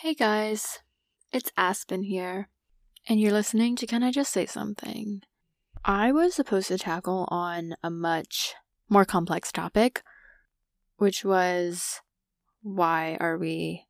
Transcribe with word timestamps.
Hey 0.00 0.12
guys, 0.12 0.80
it's 1.32 1.50
Aspen 1.56 2.02
here, 2.02 2.50
and 3.08 3.18
you're 3.18 3.32
listening 3.32 3.76
to 3.76 3.86
Can 3.86 4.02
I 4.02 4.10
Just 4.10 4.30
Say 4.30 4.44
Something? 4.44 5.22
I 5.86 6.12
was 6.12 6.34
supposed 6.34 6.68
to 6.68 6.76
tackle 6.76 7.26
on 7.30 7.76
a 7.82 7.88
much 7.88 8.54
more 8.90 9.06
complex 9.06 9.50
topic, 9.50 10.02
which 10.98 11.24
was 11.24 12.02
why 12.60 13.16
are 13.20 13.38
we 13.38 13.86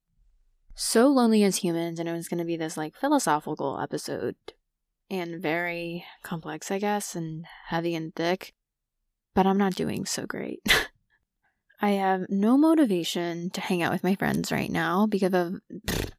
so 0.76 1.08
lonely 1.08 1.42
as 1.42 1.56
humans? 1.56 1.98
And 1.98 2.08
it 2.08 2.12
was 2.12 2.28
going 2.28 2.38
to 2.38 2.44
be 2.44 2.56
this 2.56 2.76
like 2.76 2.94
philosophical 2.94 3.80
episode 3.80 4.36
and 5.10 5.42
very 5.42 6.04
complex, 6.22 6.70
I 6.70 6.78
guess, 6.78 7.16
and 7.16 7.46
heavy 7.66 7.96
and 7.96 8.14
thick, 8.14 8.54
but 9.34 9.44
I'm 9.44 9.58
not 9.58 9.74
doing 9.74 10.06
so 10.06 10.24
great. 10.24 10.60
I 11.80 11.90
have 11.90 12.26
no 12.30 12.56
motivation 12.56 13.50
to 13.50 13.60
hang 13.60 13.82
out 13.82 13.92
with 13.92 14.02
my 14.02 14.14
friends 14.14 14.50
right 14.50 14.70
now 14.70 15.06
because 15.06 15.34
of 15.34 15.60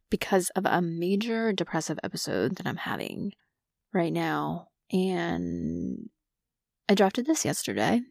because 0.09 0.49
of 0.51 0.65
a 0.65 0.81
major 0.81 1.51
depressive 1.51 1.99
episode 2.03 2.55
that 2.57 2.67
I'm 2.67 2.77
having 2.77 3.33
right 3.93 4.13
now. 4.13 4.69
And 4.91 6.09
I 6.87 6.93
drafted 6.93 7.25
this 7.25 7.43
yesterday 7.43 8.01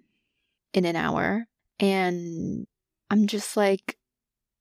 in 0.74 0.84
an 0.84 0.96
hour 0.96 1.46
and 1.78 2.66
I'm 3.10 3.26
just 3.26 3.56
like 3.56 3.96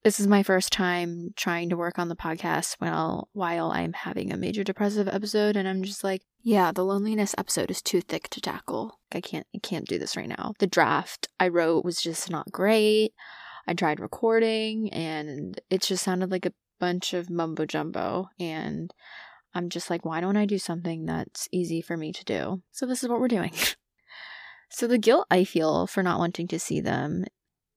this 0.05 0.19
is 0.19 0.27
my 0.27 0.43
first 0.43 0.71
time 0.71 1.33
trying 1.35 1.67
to 1.67 1.75
work 1.75 1.97
on 1.97 2.09
the 2.09 2.15
podcast 2.15 2.75
while 2.77 3.27
while 3.33 3.71
I'm 3.71 3.91
having 3.91 4.31
a 4.31 4.37
major 4.37 4.63
depressive 4.63 5.07
episode 5.07 5.57
and 5.57 5.67
I'm 5.67 5.81
just 5.81 6.03
like, 6.03 6.21
yeah, 6.43 6.71
the 6.71 6.85
loneliness 6.85 7.33
episode 7.39 7.71
is 7.71 7.81
too 7.81 8.01
thick 8.01 8.29
to 8.29 8.39
tackle. 8.39 8.99
I 9.11 9.19
can't 9.19 9.47
I 9.55 9.57
can't 9.63 9.87
do 9.87 9.97
this 9.97 10.15
right 10.15 10.29
now. 10.29 10.53
The 10.59 10.67
draft 10.67 11.27
I 11.39 11.47
wrote 11.47 11.83
was 11.83 12.03
just 12.03 12.29
not 12.29 12.51
great. 12.51 13.13
I 13.67 13.73
tried 13.73 13.99
recording 13.99 14.93
and 14.93 15.59
it 15.71 15.81
just 15.81 16.03
sounded 16.03 16.29
like 16.29 16.45
a 16.45 16.53
bunch 16.79 17.15
of 17.15 17.31
mumbo 17.31 17.65
jumbo 17.65 18.29
and 18.39 18.93
I'm 19.55 19.69
just 19.69 19.89
like, 19.89 20.05
why 20.05 20.21
don't 20.21 20.37
I 20.37 20.45
do 20.45 20.59
something 20.59 21.07
that's 21.07 21.49
easy 21.51 21.81
for 21.81 21.97
me 21.97 22.11
to 22.11 22.23
do? 22.23 22.61
So 22.71 22.85
this 22.85 23.01
is 23.01 23.09
what 23.09 23.19
we're 23.19 23.27
doing. 23.27 23.53
so 24.69 24.85
the 24.85 24.99
guilt 24.99 25.25
I 25.31 25.45
feel 25.45 25.87
for 25.87 26.03
not 26.03 26.19
wanting 26.19 26.47
to 26.49 26.59
see 26.59 26.79
them, 26.79 27.25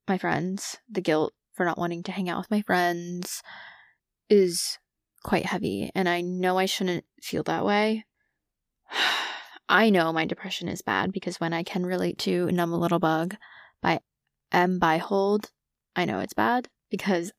my 0.06 0.18
friends, 0.18 0.76
the 0.90 1.00
guilt 1.00 1.32
for 1.58 1.64
not 1.64 1.76
wanting 1.76 2.04
to 2.04 2.12
hang 2.12 2.30
out 2.30 2.38
with 2.38 2.50
my 2.52 2.62
friends 2.62 3.42
is 4.30 4.78
quite 5.24 5.44
heavy. 5.44 5.90
And 5.92 6.08
I 6.08 6.20
know 6.20 6.56
I 6.56 6.66
shouldn't 6.66 7.04
feel 7.20 7.42
that 7.42 7.64
way. 7.64 8.06
I 9.68 9.90
know 9.90 10.12
my 10.12 10.24
depression 10.24 10.68
is 10.68 10.80
bad 10.80 11.12
because 11.12 11.40
when 11.40 11.52
I 11.52 11.64
can 11.64 11.84
relate 11.84 12.16
to 12.20 12.46
Numb 12.46 12.72
a 12.72 12.78
Little 12.78 13.00
Bug 13.00 13.34
by 13.82 13.98
Em 14.52 14.78
Beihold, 14.78 15.50
I 15.96 16.04
know 16.04 16.20
it's 16.20 16.32
bad 16.32 16.68
because 16.90 17.32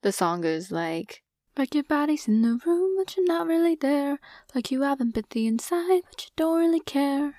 the 0.00 0.10
song 0.10 0.40
goes 0.40 0.72
like, 0.72 1.22
like 1.56 1.74
your 1.74 1.84
body's 1.84 2.26
in 2.26 2.40
the 2.40 2.58
room, 2.64 2.96
but 2.96 3.14
you're 3.14 3.26
not 3.26 3.46
really 3.46 3.76
there. 3.76 4.18
Like 4.54 4.70
you 4.70 4.82
have 4.82 5.02
empathy 5.02 5.46
inside, 5.46 6.00
but 6.08 6.24
you 6.24 6.30
don't 6.34 6.58
really 6.58 6.80
care. 6.80 7.34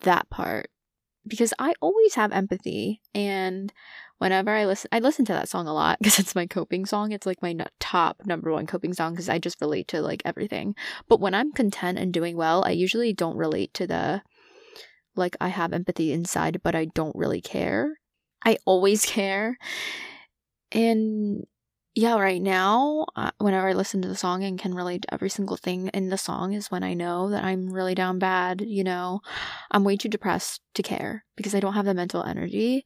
That 0.00 0.30
part. 0.30 0.70
Because 1.26 1.52
I 1.58 1.74
always 1.80 2.14
have 2.14 2.32
empathy, 2.32 3.00
and 3.14 3.72
whenever 4.18 4.50
I 4.50 4.66
listen, 4.66 4.88
I 4.92 5.00
listen 5.00 5.24
to 5.26 5.32
that 5.32 5.48
song 5.48 5.66
a 5.66 5.74
lot 5.74 5.98
because 6.00 6.18
it's 6.18 6.34
my 6.34 6.46
coping 6.46 6.86
song. 6.86 7.12
It's 7.12 7.26
like 7.26 7.42
my 7.42 7.56
top 7.80 8.22
number 8.24 8.52
one 8.52 8.66
coping 8.66 8.94
song 8.94 9.12
because 9.12 9.28
I 9.28 9.38
just 9.38 9.60
relate 9.60 9.88
to 9.88 10.00
like 10.00 10.22
everything. 10.24 10.74
But 11.08 11.20
when 11.20 11.34
I'm 11.34 11.52
content 11.52 11.98
and 11.98 12.12
doing 12.12 12.36
well, 12.36 12.64
I 12.64 12.70
usually 12.70 13.12
don't 13.12 13.36
relate 13.36 13.74
to 13.74 13.86
the 13.86 14.22
like 15.16 15.36
I 15.40 15.48
have 15.48 15.72
empathy 15.72 16.12
inside, 16.12 16.60
but 16.62 16.74
I 16.74 16.86
don't 16.86 17.16
really 17.16 17.40
care. 17.40 17.98
I 18.44 18.58
always 18.64 19.04
care. 19.06 19.58
And 20.72 21.44
yeah, 21.94 22.18
right 22.18 22.40
now, 22.40 23.06
uh, 23.16 23.32
whenever 23.38 23.68
I 23.68 23.72
listen 23.72 24.00
to 24.02 24.08
the 24.08 24.16
song 24.16 24.44
and 24.44 24.58
can 24.58 24.74
relate 24.74 25.02
to 25.02 25.14
every 25.14 25.28
single 25.28 25.56
thing 25.56 25.88
in 25.88 26.08
the 26.08 26.18
song, 26.18 26.52
is 26.52 26.70
when 26.70 26.84
I 26.84 26.94
know 26.94 27.30
that 27.30 27.44
I'm 27.44 27.72
really 27.72 27.94
down 27.94 28.18
bad. 28.18 28.60
You 28.60 28.84
know, 28.84 29.20
I'm 29.70 29.84
way 29.84 29.96
too 29.96 30.08
depressed 30.08 30.60
to 30.74 30.82
care 30.82 31.24
because 31.36 31.54
I 31.54 31.60
don't 31.60 31.74
have 31.74 31.86
the 31.86 31.94
mental 31.94 32.22
energy. 32.22 32.84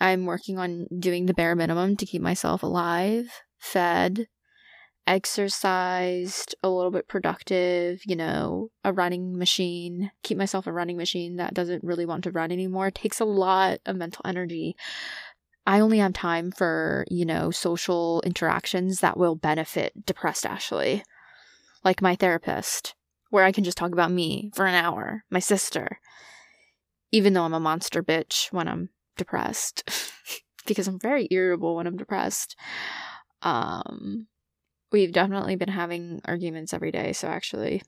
I'm 0.00 0.26
working 0.26 0.58
on 0.58 0.86
doing 0.98 1.26
the 1.26 1.34
bare 1.34 1.54
minimum 1.54 1.96
to 1.96 2.06
keep 2.06 2.20
myself 2.22 2.62
alive, 2.64 3.30
fed, 3.58 4.26
exercised, 5.06 6.54
a 6.62 6.68
little 6.68 6.90
bit 6.90 7.08
productive, 7.08 8.00
you 8.06 8.16
know, 8.16 8.70
a 8.84 8.92
running 8.92 9.38
machine, 9.38 10.10
keep 10.22 10.38
myself 10.38 10.66
a 10.66 10.72
running 10.72 10.96
machine 10.96 11.36
that 11.36 11.54
doesn't 11.54 11.84
really 11.84 12.06
want 12.06 12.24
to 12.24 12.30
run 12.30 12.50
anymore. 12.50 12.88
It 12.88 12.94
takes 12.94 13.20
a 13.20 13.24
lot 13.24 13.78
of 13.86 13.96
mental 13.96 14.22
energy. 14.24 14.76
I 15.66 15.80
only 15.80 15.98
have 15.98 16.12
time 16.12 16.50
for, 16.50 17.04
you 17.10 17.24
know, 17.24 17.50
social 17.50 18.22
interactions 18.22 19.00
that 19.00 19.16
will 19.16 19.34
benefit 19.34 20.04
depressed 20.04 20.44
Ashley, 20.44 21.02
like 21.84 22.02
my 22.02 22.14
therapist, 22.14 22.94
where 23.30 23.44
I 23.44 23.52
can 23.52 23.64
just 23.64 23.78
talk 23.78 23.92
about 23.92 24.10
me 24.10 24.50
for 24.54 24.66
an 24.66 24.74
hour, 24.74 25.24
my 25.30 25.38
sister, 25.38 25.98
even 27.12 27.32
though 27.32 27.44
I'm 27.44 27.54
a 27.54 27.60
monster 27.60 28.02
bitch 28.02 28.52
when 28.52 28.68
I'm 28.68 28.90
depressed 29.16 29.88
because 30.66 30.86
I'm 30.86 30.98
very 30.98 31.28
irritable 31.30 31.76
when 31.76 31.86
I'm 31.86 31.96
depressed. 31.96 32.56
Um, 33.42 34.26
we've 34.92 35.12
definitely 35.12 35.56
been 35.56 35.68
having 35.68 36.20
arguments 36.24 36.74
every 36.74 36.92
day. 36.92 37.12
So 37.12 37.28
actually, 37.28 37.82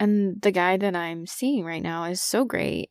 and 0.00 0.40
the 0.42 0.50
guy 0.50 0.76
that 0.76 0.96
I'm 0.96 1.26
seeing 1.26 1.64
right 1.64 1.82
now 1.82 2.04
is 2.04 2.20
so 2.20 2.44
great 2.44 2.90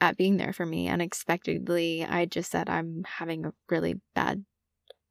at 0.00 0.16
being 0.16 0.36
there 0.38 0.52
for 0.52 0.66
me 0.66 0.88
unexpectedly. 0.88 2.04
I 2.04 2.26
just 2.26 2.50
said 2.50 2.68
I'm 2.70 3.04
having 3.06 3.46
a 3.46 3.52
really 3.70 4.00
bad, 4.14 4.44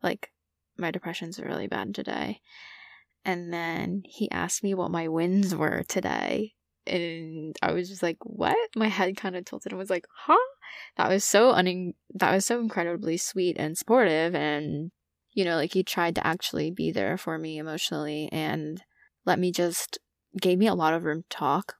like, 0.04 0.32
my 0.78 0.92
depression's 0.92 1.40
really 1.40 1.68
bad 1.68 1.96
today. 1.96 2.42
And 3.26 3.54
then 3.54 4.04
he 4.06 4.32
asked 4.32 4.64
me 4.64 4.74
what 4.74 4.92
my 4.92 5.08
wins 5.08 5.56
were 5.56 5.84
today 5.88 6.54
and 6.88 7.56
I 7.62 7.72
was 7.74 7.90
just 7.90 8.02
like, 8.04 8.18
"What?" 8.24 8.58
My 8.76 8.88
head 8.88 9.16
kind 9.18 9.36
of 9.36 9.46
tilted 9.46 9.72
and 9.74 9.80
was 9.80 9.90
like, 9.92 10.08
"Huh?" 10.16 10.38
That 10.98 11.10
was 11.10 11.24
so 11.26 11.52
un 11.52 11.94
that 12.16 12.34
was 12.34 12.46
so 12.46 12.60
incredibly 12.60 13.18
sweet 13.18 13.58
and 13.60 13.78
supportive 13.78 14.36
and 14.36 14.92
you 15.34 15.46
know, 15.46 15.56
like 15.58 15.74
he 15.74 15.84
tried 15.84 16.16
to 16.16 16.26
actually 16.28 16.72
be 16.72 16.92
there 16.92 17.18
for 17.18 17.38
me 17.40 17.58
emotionally 17.60 18.30
and 18.32 18.84
let 19.26 19.40
me 19.40 19.52
just 19.52 20.00
gave 20.42 20.58
me 20.60 20.68
a 20.68 20.76
lot 20.76 20.94
of 20.96 21.04
room 21.06 21.24
to 21.24 21.30
talk. 21.30 21.76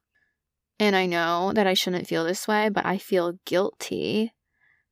And 0.80 0.96
I 0.96 1.04
know 1.04 1.52
that 1.54 1.66
I 1.66 1.74
shouldn't 1.74 2.06
feel 2.06 2.24
this 2.24 2.48
way, 2.48 2.70
but 2.70 2.86
I 2.86 2.96
feel 2.96 3.38
guilty 3.44 4.32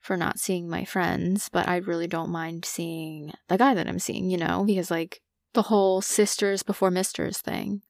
for 0.00 0.16
not 0.16 0.38
seeing 0.38 0.68
my 0.68 0.84
friends, 0.84 1.48
but 1.50 1.66
I 1.66 1.76
really 1.76 2.06
don't 2.06 2.30
mind 2.30 2.66
seeing 2.66 3.32
the 3.48 3.56
guy 3.56 3.74
that 3.74 3.88
I'm 3.88 3.98
seeing, 3.98 4.30
you 4.30 4.36
know, 4.36 4.64
because 4.66 4.90
like 4.90 5.22
the 5.54 5.62
whole 5.62 6.02
sisters 6.02 6.62
before 6.62 6.90
misters 6.90 7.38
thing 7.38 7.82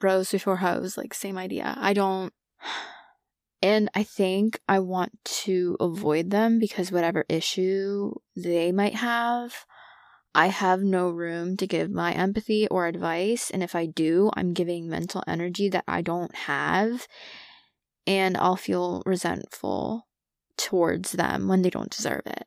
bros 0.00 0.30
before 0.30 0.56
hoes, 0.56 0.96
like 0.96 1.14
same 1.14 1.38
idea. 1.38 1.76
I 1.78 1.92
don't 1.92 2.32
and 3.62 3.90
I 3.94 4.02
think 4.02 4.58
I 4.68 4.80
want 4.80 5.12
to 5.24 5.76
avoid 5.80 6.30
them 6.30 6.58
because 6.58 6.90
whatever 6.90 7.24
issue 7.28 8.12
they 8.34 8.72
might 8.72 8.94
have, 8.96 9.64
I 10.34 10.48
have 10.48 10.82
no 10.82 11.10
room 11.10 11.56
to 11.58 11.66
give 11.66 11.90
my 11.90 12.12
empathy 12.12 12.66
or 12.68 12.86
advice. 12.86 13.50
And 13.50 13.62
if 13.62 13.74
I 13.74 13.86
do, 13.86 14.30
I'm 14.34 14.52
giving 14.52 14.88
mental 14.88 15.22
energy 15.26 15.68
that 15.68 15.84
I 15.86 16.02
don't 16.02 16.34
have. 16.34 17.06
And 18.06 18.36
I'll 18.36 18.56
feel 18.56 19.02
resentful 19.06 20.08
towards 20.56 21.12
them 21.12 21.48
when 21.48 21.62
they 21.62 21.70
don't 21.70 21.90
deserve 21.90 22.22
it. 22.26 22.44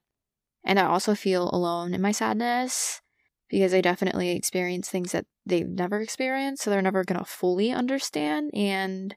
And 0.65 0.79
I 0.79 0.85
also 0.85 1.15
feel 1.15 1.49
alone 1.51 1.93
in 1.93 2.01
my 2.01 2.11
sadness 2.11 3.01
because 3.49 3.73
I 3.73 3.79
definitely 3.79 4.31
experience 4.31 4.89
things 4.89 5.13
that 5.13 5.25
they've 5.45 5.67
never 5.67 6.01
experienced, 6.01 6.63
so 6.63 6.69
they're 6.69 6.81
never 6.81 7.05
going 7.05 7.19
to 7.19 7.25
fully 7.25 7.71
understand. 7.71 8.51
And 8.53 9.15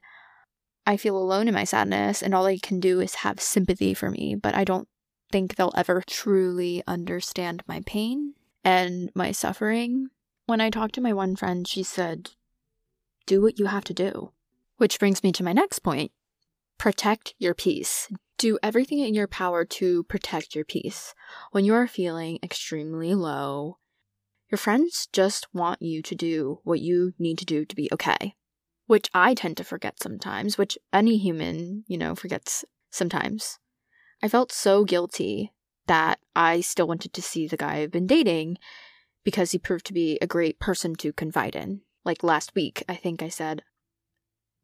I 0.85 0.95
feel 0.95 1.17
alone 1.17 1.49
in 1.49 1.53
my 1.53 1.65
sadness, 1.65 2.23
and 2.23 2.33
all 2.33 2.45
they 2.45 2.57
can 2.57 2.79
do 2.79 3.01
is 3.01 3.15
have 3.15 3.41
sympathy 3.41 3.93
for 3.93 4.09
me, 4.09 4.35
but 4.41 4.55
I 4.55 4.63
don't 4.63 4.87
think 5.29 5.55
they'll 5.55 5.73
ever 5.75 6.01
truly 6.07 6.81
understand 6.87 7.63
my 7.67 7.81
pain 7.85 8.35
and 8.63 9.11
my 9.15 9.31
suffering. 9.31 10.09
When 10.45 10.61
I 10.61 10.69
talked 10.69 10.95
to 10.95 11.01
my 11.01 11.13
one 11.13 11.35
friend, 11.35 11.67
she 11.67 11.83
said, 11.83 12.31
Do 13.25 13.41
what 13.41 13.59
you 13.59 13.67
have 13.67 13.83
to 13.85 13.93
do. 13.93 14.31
Which 14.77 14.99
brings 14.99 15.23
me 15.23 15.31
to 15.33 15.43
my 15.43 15.53
next 15.53 15.79
point 15.79 16.11
protect 16.77 17.35
your 17.37 17.53
peace. 17.53 18.11
Do 18.39 18.57
everything 18.63 18.99
in 18.99 19.13
your 19.13 19.27
power 19.27 19.63
to 19.65 20.03
protect 20.05 20.55
your 20.55 20.65
peace. 20.65 21.13
When 21.51 21.63
you 21.63 21.75
are 21.75 21.85
feeling 21.85 22.39
extremely 22.41 23.13
low, 23.13 23.77
your 24.49 24.57
friends 24.57 25.07
just 25.13 25.47
want 25.53 25.83
you 25.83 26.01
to 26.01 26.15
do 26.15 26.59
what 26.63 26.79
you 26.79 27.13
need 27.19 27.37
to 27.37 27.45
do 27.45 27.65
to 27.65 27.75
be 27.75 27.87
okay, 27.93 28.33
which 28.87 29.11
I 29.13 29.35
tend 29.35 29.57
to 29.57 29.63
forget 29.63 30.01
sometimes, 30.01 30.57
which 30.57 30.75
any 30.91 31.17
human, 31.19 31.83
you 31.87 31.99
know, 31.99 32.15
forgets 32.15 32.65
sometimes. 32.89 33.59
I 34.23 34.27
felt 34.27 34.51
so 34.51 34.83
guilty 34.83 35.53
that 35.91 36.19
I 36.37 36.61
still 36.61 36.87
wanted 36.87 37.11
to 37.11 37.21
see 37.21 37.47
the 37.47 37.57
guy 37.57 37.79
I've 37.79 37.91
been 37.91 38.07
dating 38.07 38.57
because 39.25 39.51
he 39.51 39.59
proved 39.59 39.85
to 39.87 39.93
be 39.93 40.17
a 40.21 40.25
great 40.25 40.57
person 40.57 40.95
to 40.95 41.11
confide 41.11 41.53
in. 41.53 41.81
Like 42.05 42.23
last 42.23 42.55
week, 42.55 42.81
I 42.87 42.95
think 42.95 43.21
I 43.21 43.27
said, 43.27 43.61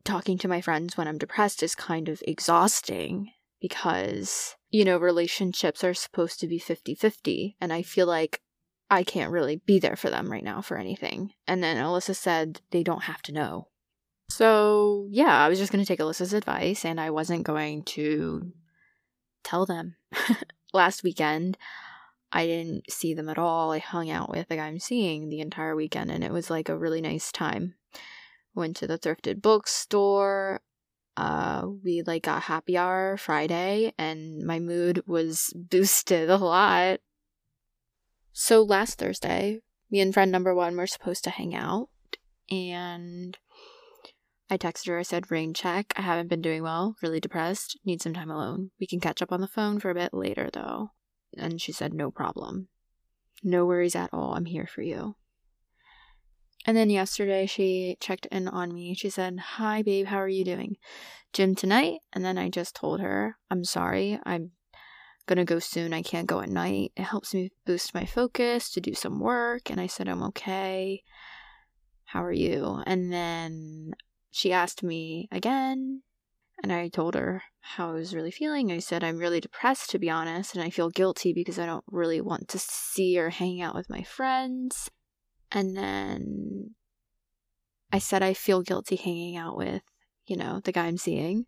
talking 0.06 0.38
to 0.38 0.48
my 0.48 0.62
friends 0.62 0.96
when 0.96 1.06
I'm 1.06 1.18
depressed 1.18 1.62
is 1.62 1.76
kind 1.76 2.08
of 2.08 2.24
exhausting 2.26 3.34
because, 3.60 4.56
you 4.70 4.86
know, 4.86 4.98
relationships 4.98 5.84
are 5.84 5.94
supposed 5.94 6.40
to 6.40 6.48
be 6.48 6.60
50 6.60 6.96
50. 6.96 7.58
And 7.60 7.74
I 7.74 7.82
feel 7.82 8.08
like 8.08 8.40
I 8.90 9.04
can't 9.04 9.34
really 9.34 9.62
be 9.66 9.80
there 9.80 9.98
for 9.98 10.10
them 10.10 10.32
right 10.32 10.46
now 10.46 10.62
for 10.62 10.78
anything. 10.78 11.34
And 11.46 11.62
then 11.62 11.76
Alyssa 11.76 12.16
said 12.16 12.62
they 12.72 12.84
don't 12.84 13.04
have 13.04 13.22
to 13.24 13.34
know. 13.34 13.68
So, 14.30 15.10
yeah, 15.10 15.44
I 15.44 15.50
was 15.50 15.60
just 15.60 15.74
going 15.74 15.84
to 15.84 15.88
take 15.88 16.00
Alyssa's 16.00 16.32
advice 16.32 16.86
and 16.86 17.02
I 17.02 17.10
wasn't 17.10 17.44
going 17.44 17.84
to 17.84 18.54
tell 19.44 19.66
them. 19.66 19.98
Last 20.74 21.04
weekend, 21.04 21.58
I 22.32 22.46
didn't 22.46 22.92
see 22.92 23.14
them 23.14 23.30
at 23.30 23.38
all. 23.38 23.72
I 23.72 23.80
hung 23.80 24.10
out 24.10 24.30
with 24.30 24.50
the 24.50 24.58
guy 24.58 24.68
I'm 24.68 24.80
seeing 24.80 25.30
the 25.30 25.40
entire 25.40 25.76
weekend 25.76 26.12
and 26.12 26.24
it 26.24 26.32
was 26.32 26.50
like 26.50 26.70
a 26.70 26.78
really 26.78 27.02
nice 27.02 27.32
time. 27.32 27.76
Went 28.54 28.76
to 28.78 28.88
the 28.88 28.98
thrifted 28.98 29.42
bookstore. 29.42 30.62
Uh, 31.16 31.68
we 31.84 32.04
like 32.06 32.24
got 32.24 32.44
happy 32.44 32.78
hour 32.78 33.18
Friday 33.18 33.94
and 33.98 34.46
my 34.46 34.60
mood 34.60 35.04
was 35.08 35.54
boosted 35.56 36.30
a 36.30 36.38
lot. 36.38 37.00
So 38.34 38.62
last 38.62 39.00
Thursday, 39.00 39.62
me 39.90 40.00
and 40.00 40.14
friend 40.14 40.32
number 40.32 40.54
one 40.54 40.76
were 40.76 40.86
supposed 40.86 41.24
to 41.24 41.30
hang 41.30 41.56
out 41.56 41.90
and 42.52 43.38
I 44.50 44.58
texted 44.58 44.88
her, 44.88 44.98
I 44.98 45.04
said, 45.04 45.30
rain 45.30 45.54
check. 45.54 45.94
I 45.98 46.02
haven't 46.02 46.30
been 46.30 46.42
doing 46.42 46.64
well, 46.64 46.96
really 47.02 47.20
depressed, 47.20 47.78
need 47.86 48.02
some 48.02 48.14
time 48.14 48.32
alone. 48.32 48.72
We 48.80 48.88
can 48.88 49.00
catch 49.00 49.22
up 49.22 49.32
on 49.32 49.42
the 49.42 49.48
phone 49.48 49.80
for 49.80 49.90
a 49.90 49.96
bit 49.96 50.14
later, 50.14 50.50
though. 50.52 50.92
And 51.38 51.62
she 51.62 51.72
said, 51.72 51.94
no 51.94 52.12
problem. 52.12 52.70
No 53.44 53.66
worries 53.66 53.96
at 53.96 54.10
all. 54.14 54.34
I'm 54.34 54.46
here 54.46 54.66
for 54.66 54.82
you. 54.82 55.16
And 56.66 56.76
then 56.76 56.90
yesterday, 56.90 57.46
she 57.46 57.98
checked 58.00 58.26
in 58.28 58.48
on 58.48 58.74
me. 58.74 58.94
She 58.94 59.10
said, 59.10 59.40
Hi, 59.40 59.82
babe, 59.82 60.08
how 60.08 60.18
are 60.18 60.28
you 60.28 60.44
doing? 60.44 60.76
Gym 61.32 61.56
tonight? 61.56 62.00
And 62.12 62.26
then 62.26 62.38
I 62.38 62.50
just 62.50 62.76
told 62.76 63.00
her, 63.00 63.38
I'm 63.50 63.64
sorry. 63.64 64.20
I'm 64.26 64.52
gonna 65.28 65.46
go 65.46 65.60
soon. 65.60 65.94
I 65.94 66.02
can't 66.02 66.28
go 66.28 66.42
at 66.42 66.50
night. 66.50 66.92
It 66.98 67.04
helps 67.04 67.34
me 67.34 67.52
boost 67.66 67.94
my 67.94 68.06
focus 68.06 68.70
to 68.72 68.82
do 68.82 68.94
some 68.94 69.20
work. 69.20 69.70
And 69.70 69.80
I 69.80 69.88
said, 69.88 70.10
I'm 70.10 70.24
okay. 70.24 71.04
How 72.04 72.24
are 72.24 72.34
you? 72.34 72.82
And 72.86 73.14
then 73.14 73.94
she 74.38 74.54
asked 74.54 74.84
me 74.84 75.28
again, 75.32 76.04
and 76.62 76.72
I 76.72 76.90
told 76.90 77.16
her 77.16 77.42
how 77.60 77.90
I 77.90 77.94
was 77.94 78.14
really 78.14 78.30
feeling. 78.30 78.72
I 78.72 78.78
said, 78.78 79.04
I'm 79.04 79.18
really 79.18 79.40
depressed, 79.40 79.90
to 79.90 80.00
be 80.00 80.12
honest, 80.12 80.54
and 80.54 80.64
I 80.64 80.70
feel 80.70 80.92
guilty 80.92 81.34
because 81.34 81.58
I 81.58 81.66
don't 81.66 81.84
really 81.88 82.22
want 82.22 82.48
to 82.50 82.60
see 82.60 83.18
or 83.18 83.32
hang 83.32 83.62
out 83.62 83.74
with 83.74 83.90
my 83.90 84.04
friends. 84.04 84.92
And 85.52 85.76
then 85.76 86.76
I 87.92 87.98
said, 87.98 88.22
I 88.22 88.36
feel 88.36 88.62
guilty 88.62 88.96
hanging 88.96 89.38
out 89.38 89.58
with, 89.58 89.82
you 90.28 90.38
know, 90.38 90.62
the 90.64 90.72
guy 90.72 90.86
I'm 90.86 90.98
seeing. 90.98 91.48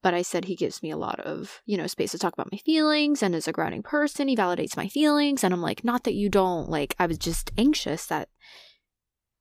But 0.00 0.14
I 0.14 0.22
said 0.22 0.44
he 0.44 0.54
gives 0.54 0.84
me 0.84 0.92
a 0.92 0.96
lot 0.96 1.18
of, 1.18 1.60
you 1.66 1.76
know, 1.76 1.88
space 1.88 2.12
to 2.12 2.18
talk 2.18 2.34
about 2.34 2.52
my 2.52 2.58
feelings 2.58 3.20
and 3.20 3.34
as 3.34 3.48
a 3.48 3.52
grounding 3.52 3.82
person, 3.82 4.28
he 4.28 4.36
validates 4.36 4.76
my 4.76 4.86
feelings. 4.86 5.42
And 5.42 5.52
I'm 5.52 5.62
like, 5.62 5.82
not 5.82 6.04
that 6.04 6.14
you 6.14 6.28
don't, 6.28 6.68
like, 6.70 6.94
I 7.00 7.06
was 7.06 7.18
just 7.18 7.50
anxious 7.58 8.06
that 8.06 8.28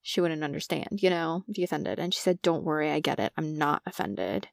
she 0.07 0.21
wouldn't 0.21 0.43
understand, 0.43 1.01
you 1.01 1.09
know, 1.09 1.43
be 1.51 1.63
offended. 1.63 1.97
And 1.97 2.13
she 2.13 2.19
said, 2.19 2.39
Don't 2.43 2.63
worry, 2.63 2.91
I 2.91 2.99
get 2.99 3.19
it. 3.19 3.33
I'm 3.35 3.57
not 3.57 3.81
offended. 3.87 4.47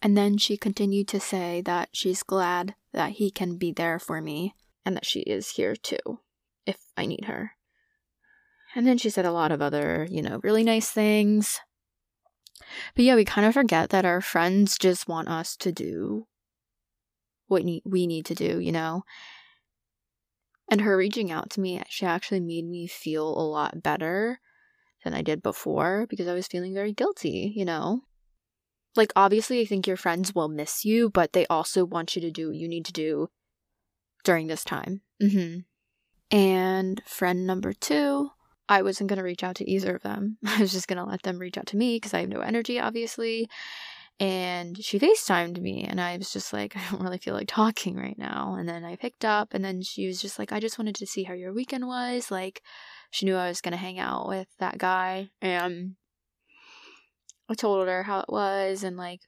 And 0.00 0.16
then 0.16 0.38
she 0.38 0.56
continued 0.56 1.08
to 1.08 1.20
say 1.20 1.60
that 1.66 1.90
she's 1.92 2.22
glad 2.22 2.74
that 2.94 3.10
he 3.12 3.30
can 3.30 3.58
be 3.58 3.70
there 3.70 3.98
for 3.98 4.22
me 4.22 4.54
and 4.82 4.96
that 4.96 5.04
she 5.04 5.20
is 5.20 5.50
here 5.50 5.76
too, 5.76 6.20
if 6.64 6.78
I 6.96 7.04
need 7.04 7.26
her. 7.26 7.52
And 8.74 8.86
then 8.86 8.96
she 8.96 9.10
said 9.10 9.26
a 9.26 9.30
lot 9.30 9.52
of 9.52 9.60
other, 9.60 10.08
you 10.10 10.22
know, 10.22 10.40
really 10.42 10.64
nice 10.64 10.88
things. 10.88 11.60
But 12.94 13.04
yeah, 13.04 13.14
we 13.14 13.26
kind 13.26 13.46
of 13.46 13.52
forget 13.52 13.90
that 13.90 14.06
our 14.06 14.22
friends 14.22 14.78
just 14.78 15.06
want 15.06 15.28
us 15.28 15.54
to 15.58 15.70
do 15.70 16.28
what 17.46 17.62
we 17.84 18.06
need 18.06 18.24
to 18.24 18.34
do, 18.34 18.58
you 18.58 18.72
know? 18.72 19.04
And 20.70 20.80
her 20.80 20.96
reaching 20.96 21.30
out 21.30 21.50
to 21.50 21.60
me, 21.60 21.82
she 21.90 22.06
actually 22.06 22.40
made 22.40 22.64
me 22.64 22.86
feel 22.86 23.28
a 23.28 23.44
lot 23.44 23.82
better 23.82 24.40
than 25.04 25.14
I 25.14 25.22
did 25.22 25.42
before 25.42 26.06
because 26.08 26.26
I 26.26 26.34
was 26.34 26.46
feeling 26.46 26.74
very 26.74 26.92
guilty, 26.92 27.52
you 27.54 27.64
know? 27.64 28.02
Like, 28.96 29.12
obviously, 29.16 29.60
I 29.60 29.64
think 29.64 29.86
your 29.86 29.96
friends 29.96 30.34
will 30.34 30.48
miss 30.48 30.84
you, 30.84 31.10
but 31.10 31.32
they 31.32 31.46
also 31.46 31.84
want 31.84 32.14
you 32.14 32.22
to 32.22 32.30
do 32.30 32.48
what 32.48 32.56
you 32.56 32.68
need 32.68 32.84
to 32.86 32.92
do 32.92 33.28
during 34.24 34.46
this 34.46 34.64
time. 34.64 35.02
Mm-hmm. 35.22 35.60
And 36.36 37.02
friend 37.06 37.46
number 37.46 37.72
two, 37.72 38.30
I 38.68 38.82
wasn't 38.82 39.08
going 39.08 39.18
to 39.18 39.24
reach 39.24 39.42
out 39.42 39.56
to 39.56 39.70
either 39.70 39.96
of 39.96 40.02
them. 40.02 40.38
I 40.46 40.60
was 40.60 40.72
just 40.72 40.88
going 40.88 40.98
to 40.98 41.04
let 41.04 41.22
them 41.22 41.38
reach 41.38 41.58
out 41.58 41.66
to 41.66 41.76
me 41.76 41.96
because 41.96 42.14
I 42.14 42.20
have 42.20 42.28
no 42.28 42.40
energy, 42.40 42.78
obviously. 42.80 43.48
And 44.20 44.82
she 44.82 44.98
FaceTimed 44.98 45.60
me, 45.60 45.82
and 45.82 46.00
I 46.00 46.16
was 46.16 46.32
just 46.32 46.52
like, 46.52 46.76
I 46.76 46.82
don't 46.90 47.02
really 47.02 47.18
feel 47.18 47.34
like 47.34 47.48
talking 47.48 47.96
right 47.96 48.18
now. 48.18 48.54
And 48.58 48.68
then 48.68 48.84
I 48.84 48.96
picked 48.96 49.24
up, 49.24 49.54
and 49.54 49.64
then 49.64 49.82
she 49.82 50.06
was 50.06 50.20
just 50.20 50.38
like, 50.38 50.52
I 50.52 50.60
just 50.60 50.78
wanted 50.78 50.94
to 50.96 51.06
see 51.06 51.24
how 51.24 51.34
your 51.34 51.52
weekend 51.52 51.86
was. 51.86 52.30
Like, 52.30 52.62
she 53.10 53.26
knew 53.26 53.36
I 53.36 53.48
was 53.48 53.60
going 53.60 53.72
to 53.72 53.78
hang 53.78 53.98
out 53.98 54.28
with 54.28 54.48
that 54.58 54.78
guy. 54.78 55.30
And 55.40 55.96
I 57.48 57.54
told 57.54 57.86
her 57.86 58.02
how 58.04 58.20
it 58.20 58.28
was 58.28 58.82
and 58.82 58.96
like 58.96 59.20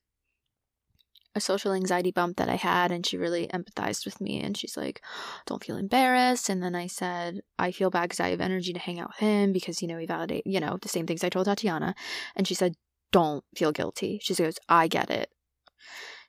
a 1.36 1.40
social 1.40 1.72
anxiety 1.72 2.10
bump 2.10 2.38
that 2.38 2.48
I 2.48 2.56
had. 2.56 2.90
And 2.90 3.06
she 3.06 3.16
really 3.16 3.46
empathized 3.48 4.04
with 4.04 4.20
me. 4.20 4.40
And 4.40 4.56
she's 4.56 4.76
like, 4.76 5.02
don't 5.46 5.62
feel 5.62 5.76
embarrassed. 5.76 6.48
And 6.48 6.62
then 6.62 6.74
I 6.74 6.86
said, 6.86 7.42
I 7.58 7.70
feel 7.70 7.90
bad 7.90 8.02
because 8.02 8.20
I 8.20 8.30
have 8.30 8.40
energy 8.40 8.72
to 8.72 8.78
hang 8.78 8.98
out 8.98 9.10
with 9.10 9.18
him 9.18 9.52
because, 9.52 9.82
you 9.82 9.88
know, 9.88 9.98
we 9.98 10.06
validate, 10.06 10.46
you 10.46 10.60
know, 10.60 10.78
the 10.80 10.88
same 10.88 11.06
things 11.06 11.22
I 11.22 11.28
told 11.28 11.44
Tatiana. 11.44 11.94
And 12.34 12.48
she 12.48 12.54
said, 12.54 12.74
don't 13.12 13.44
feel 13.54 13.72
guilty. 13.72 14.18
She 14.22 14.34
goes, 14.34 14.58
I 14.68 14.88
get 14.88 15.10
it. 15.10 15.30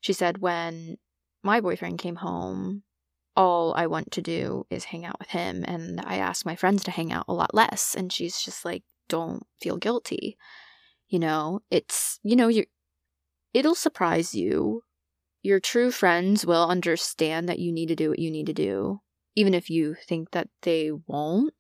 She 0.02 0.14
said, 0.14 0.40
when 0.40 0.98
my 1.44 1.62
boyfriend 1.62 2.00
came 2.00 2.18
home, 2.18 2.84
all 3.36 3.74
I 3.76 3.88
want 3.88 4.12
to 4.12 4.22
do 4.22 4.66
is 4.70 4.86
hang 4.86 5.06
out 5.06 5.20
with 5.20 5.30
him. 5.30 5.64
And 5.68 6.02
I 6.02 6.18
ask 6.18 6.46
my 6.46 6.56
friends 6.56 6.84
to 6.84 6.92
hang 6.92 7.12
out 7.12 7.26
a 7.28 7.34
lot 7.34 7.54
less. 7.54 7.96
And 7.96 8.12
she's 8.12 8.42
just 8.42 8.66
like, 8.66 8.84
don't 9.10 9.44
feel 9.62 9.78
guilty. 9.78 10.38
You 11.08 11.20
know, 11.20 11.62
it's, 11.72 12.20
you 12.24 12.36
know, 12.36 12.48
you 12.48 12.66
it'll 13.54 13.76
surprise 13.76 14.36
you. 14.36 14.82
Your 15.44 15.60
true 15.60 15.92
friends 15.92 16.46
will 16.46 16.68
understand 16.68 17.48
that 17.48 17.60
you 17.60 17.72
need 17.72 17.88
to 17.88 17.96
do 17.96 18.10
what 18.10 18.20
you 18.20 18.30
need 18.32 18.48
to 18.48 18.54
do, 18.54 19.02
even 19.36 19.54
if 19.54 19.70
you 19.70 19.96
think 20.08 20.32
that 20.32 20.50
they 20.64 20.92
won't. 21.06 21.54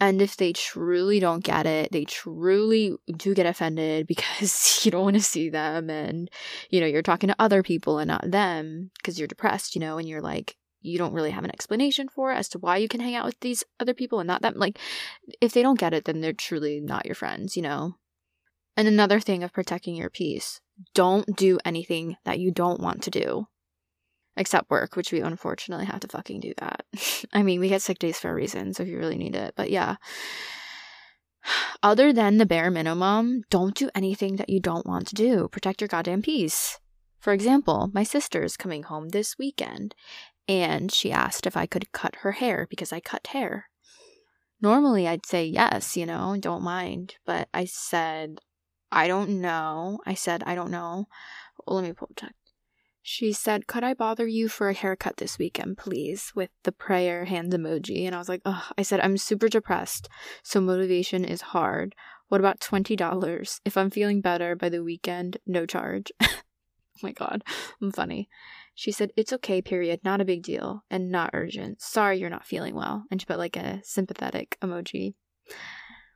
And 0.00 0.20
if 0.20 0.36
they 0.36 0.52
truly 0.52 1.20
don't 1.20 1.44
get 1.44 1.66
it, 1.66 1.92
they 1.92 2.04
truly 2.04 2.96
do 3.16 3.34
get 3.34 3.46
offended 3.46 4.06
because 4.08 4.80
you 4.84 4.90
don't 4.90 5.04
want 5.04 5.16
to 5.16 5.22
see 5.22 5.48
them 5.48 5.90
and, 5.90 6.30
you 6.70 6.80
know, 6.80 6.86
you're 6.86 7.02
talking 7.02 7.28
to 7.28 7.36
other 7.38 7.62
people 7.62 7.98
and 7.98 8.08
not 8.08 8.30
them 8.30 8.90
because 8.98 9.18
you're 9.18 9.28
depressed, 9.28 9.74
you 9.74 9.80
know, 9.80 9.98
and 9.98 10.08
you're 10.08 10.22
like, 10.22 10.56
you 10.80 10.98
don't 10.98 11.14
really 11.14 11.30
have 11.30 11.44
an 11.44 11.50
explanation 11.50 12.08
for 12.08 12.30
as 12.30 12.48
to 12.50 12.58
why 12.58 12.76
you 12.76 12.88
can 12.88 13.00
hang 13.00 13.14
out 13.14 13.24
with 13.24 13.40
these 13.40 13.64
other 13.80 13.94
people 13.94 14.20
and 14.20 14.26
not 14.26 14.42
them. 14.42 14.52
Like, 14.56 14.78
if 15.40 15.52
they 15.52 15.62
don't 15.62 15.78
get 15.78 15.94
it, 15.94 16.04
then 16.04 16.20
they're 16.20 16.34
truly 16.34 16.78
not 16.78 17.06
your 17.06 17.14
friends, 17.14 17.56
you 17.56 17.62
know? 17.62 17.94
And 18.76 18.86
another 18.86 19.18
thing 19.18 19.42
of 19.42 19.52
protecting 19.52 19.94
your 19.94 20.10
peace 20.10 20.60
don't 20.94 21.36
do 21.36 21.58
anything 21.64 22.16
that 22.24 22.38
you 22.38 22.50
don't 22.50 22.80
want 22.80 23.02
to 23.04 23.10
do 23.10 23.46
except 24.36 24.70
work, 24.70 24.96
which 24.96 25.12
we 25.12 25.20
unfortunately 25.20 25.86
have 25.86 26.00
to 26.00 26.08
fucking 26.08 26.40
do 26.40 26.54
that. 26.58 26.84
I 27.32 27.42
mean, 27.42 27.60
we 27.60 27.68
get 27.68 27.82
sick 27.82 27.98
days 27.98 28.18
for 28.18 28.30
a 28.30 28.34
reason, 28.34 28.74
so 28.74 28.82
if 28.82 28.88
you 28.88 28.98
really 28.98 29.18
need 29.18 29.34
it. 29.34 29.54
But 29.56 29.70
yeah. 29.70 29.96
Other 31.82 32.12
than 32.12 32.38
the 32.38 32.46
bare 32.46 32.70
minimum, 32.70 33.42
don't 33.50 33.74
do 33.74 33.90
anything 33.94 34.36
that 34.36 34.48
you 34.48 34.60
don't 34.60 34.86
want 34.86 35.06
to 35.08 35.14
do. 35.14 35.48
Protect 35.48 35.80
your 35.80 35.88
goddamn 35.88 36.22
peace. 36.22 36.78
For 37.18 37.32
example, 37.32 37.90
my 37.94 38.02
sister 38.02 38.42
is 38.42 38.56
coming 38.56 38.82
home 38.82 39.08
this 39.08 39.38
weekend, 39.38 39.94
and 40.46 40.92
she 40.92 41.10
asked 41.10 41.46
if 41.46 41.56
I 41.56 41.66
could 41.66 41.92
cut 41.92 42.16
her 42.16 42.32
hair 42.32 42.66
because 42.68 42.92
I 42.92 43.00
cut 43.00 43.28
hair. 43.28 43.70
Normally, 44.60 45.08
I'd 45.08 45.26
say 45.26 45.44
yes, 45.44 45.96
you 45.96 46.06
know, 46.06 46.36
don't 46.38 46.62
mind. 46.62 47.16
But 47.24 47.48
I 47.54 47.64
said, 47.64 48.40
I 48.90 49.08
don't 49.08 49.40
know. 49.40 49.98
I 50.06 50.14
said, 50.14 50.42
I 50.46 50.54
don't 50.54 50.70
know. 50.70 51.06
Well, 51.66 51.76
let 51.76 51.84
me 51.84 51.92
pull 51.92 52.10
check. 52.16 52.34
She 53.06 53.34
said, 53.34 53.66
Could 53.66 53.84
I 53.84 53.92
bother 53.92 54.26
you 54.26 54.48
for 54.48 54.70
a 54.70 54.74
haircut 54.74 55.18
this 55.18 55.38
weekend, 55.38 55.76
please? 55.76 56.32
With 56.34 56.48
the 56.62 56.72
prayer 56.72 57.26
hands 57.26 57.54
emoji. 57.54 58.06
And 58.06 58.14
I 58.14 58.18
was 58.18 58.30
like, 58.30 58.40
Ugh. 58.46 58.72
I 58.78 58.82
said, 58.82 58.98
I'm 59.00 59.18
super 59.18 59.46
depressed, 59.46 60.08
so 60.42 60.58
motivation 60.58 61.22
is 61.22 61.42
hard. 61.42 61.94
What 62.28 62.40
about 62.40 62.60
$20? 62.60 63.60
If 63.66 63.76
I'm 63.76 63.90
feeling 63.90 64.22
better 64.22 64.56
by 64.56 64.70
the 64.70 64.82
weekend, 64.82 65.36
no 65.46 65.66
charge. 65.66 66.12
oh 66.22 66.28
my 67.02 67.12
god, 67.12 67.44
I'm 67.82 67.92
funny. 67.92 68.30
She 68.74 68.90
said, 68.90 69.12
It's 69.18 69.34
okay, 69.34 69.60
period. 69.60 70.00
Not 70.02 70.22
a 70.22 70.24
big 70.24 70.42
deal 70.42 70.82
and 70.90 71.10
not 71.10 71.28
urgent. 71.34 71.82
Sorry 71.82 72.18
you're 72.18 72.30
not 72.30 72.46
feeling 72.46 72.74
well. 72.74 73.04
And 73.10 73.20
she 73.20 73.26
put 73.26 73.36
like 73.36 73.58
a 73.58 73.82
sympathetic 73.84 74.56
emoji, 74.62 75.12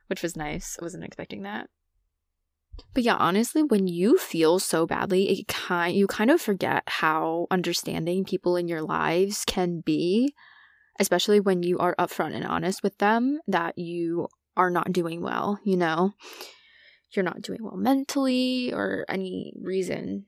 which 0.07 0.23
was 0.23 0.35
nice. 0.35 0.75
I 0.81 0.83
wasn't 0.83 1.03
expecting 1.03 1.43
that. 1.43 1.69
But 2.93 3.03
yeah, 3.03 3.15
honestly, 3.15 3.63
when 3.63 3.87
you 3.87 4.17
feel 4.17 4.59
so 4.59 4.85
badly, 4.85 5.29
it 5.29 5.47
kind 5.47 5.95
you 5.95 6.07
kind 6.07 6.31
of 6.31 6.41
forget 6.41 6.83
how 6.87 7.47
understanding 7.51 8.25
people 8.25 8.55
in 8.55 8.67
your 8.67 8.81
lives 8.81 9.43
can 9.45 9.81
be, 9.81 10.33
especially 10.99 11.39
when 11.39 11.63
you 11.63 11.77
are 11.79 11.95
upfront 11.97 12.35
and 12.35 12.45
honest 12.45 12.83
with 12.83 12.97
them 12.97 13.39
that 13.47 13.77
you 13.77 14.27
are 14.57 14.69
not 14.69 14.91
doing 14.91 15.21
well, 15.21 15.59
you 15.63 15.77
know? 15.77 16.13
You're 17.11 17.25
not 17.25 17.41
doing 17.41 17.63
well 17.63 17.77
mentally 17.77 18.71
or 18.73 19.05
any 19.09 19.53
reason. 19.59 20.25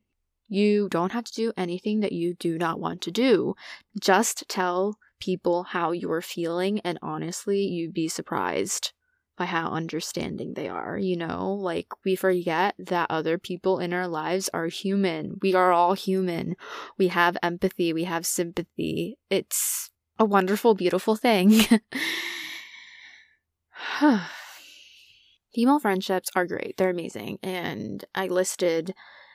You 0.47 0.89
don't 0.89 1.11
have 1.11 1.25
to 1.25 1.33
do 1.33 1.53
anything 1.55 1.99
that 1.99 2.11
you 2.11 2.33
do 2.33 2.57
not 2.57 2.79
want 2.79 3.01
to 3.03 3.11
do. 3.11 3.55
Just 3.99 4.43
tell 4.49 4.97
people 5.19 5.63
how 5.63 5.91
you're 5.91 6.21
feeling, 6.21 6.79
and 6.81 6.97
honestly, 7.01 7.61
you'd 7.61 7.93
be 7.93 8.07
surprised 8.07 8.93
by 9.41 9.45
how 9.47 9.71
understanding 9.71 10.53
they 10.53 10.69
are. 10.69 10.99
You 10.99 11.17
know, 11.17 11.55
like 11.55 11.87
we 12.05 12.15
forget 12.15 12.75
that 12.77 13.09
other 13.09 13.39
people 13.39 13.79
in 13.79 13.91
our 13.91 14.07
lives 14.07 14.51
are 14.53 14.67
human. 14.67 15.39
We 15.41 15.55
are 15.55 15.71
all 15.71 15.95
human. 15.95 16.55
We 16.99 17.07
have 17.07 17.37
empathy, 17.41 17.91
we 17.91 18.03
have 18.03 18.23
sympathy. 18.27 19.17
It's 19.31 19.89
a 20.19 20.25
wonderful, 20.25 20.75
beautiful 20.75 21.15
thing. 21.15 21.63
Female 25.55 25.79
friendships 25.79 26.29
are 26.35 26.45
great. 26.45 26.77
They're 26.77 26.91
amazing. 26.91 27.39
And 27.41 28.05
I 28.13 28.27
listed, 28.27 28.93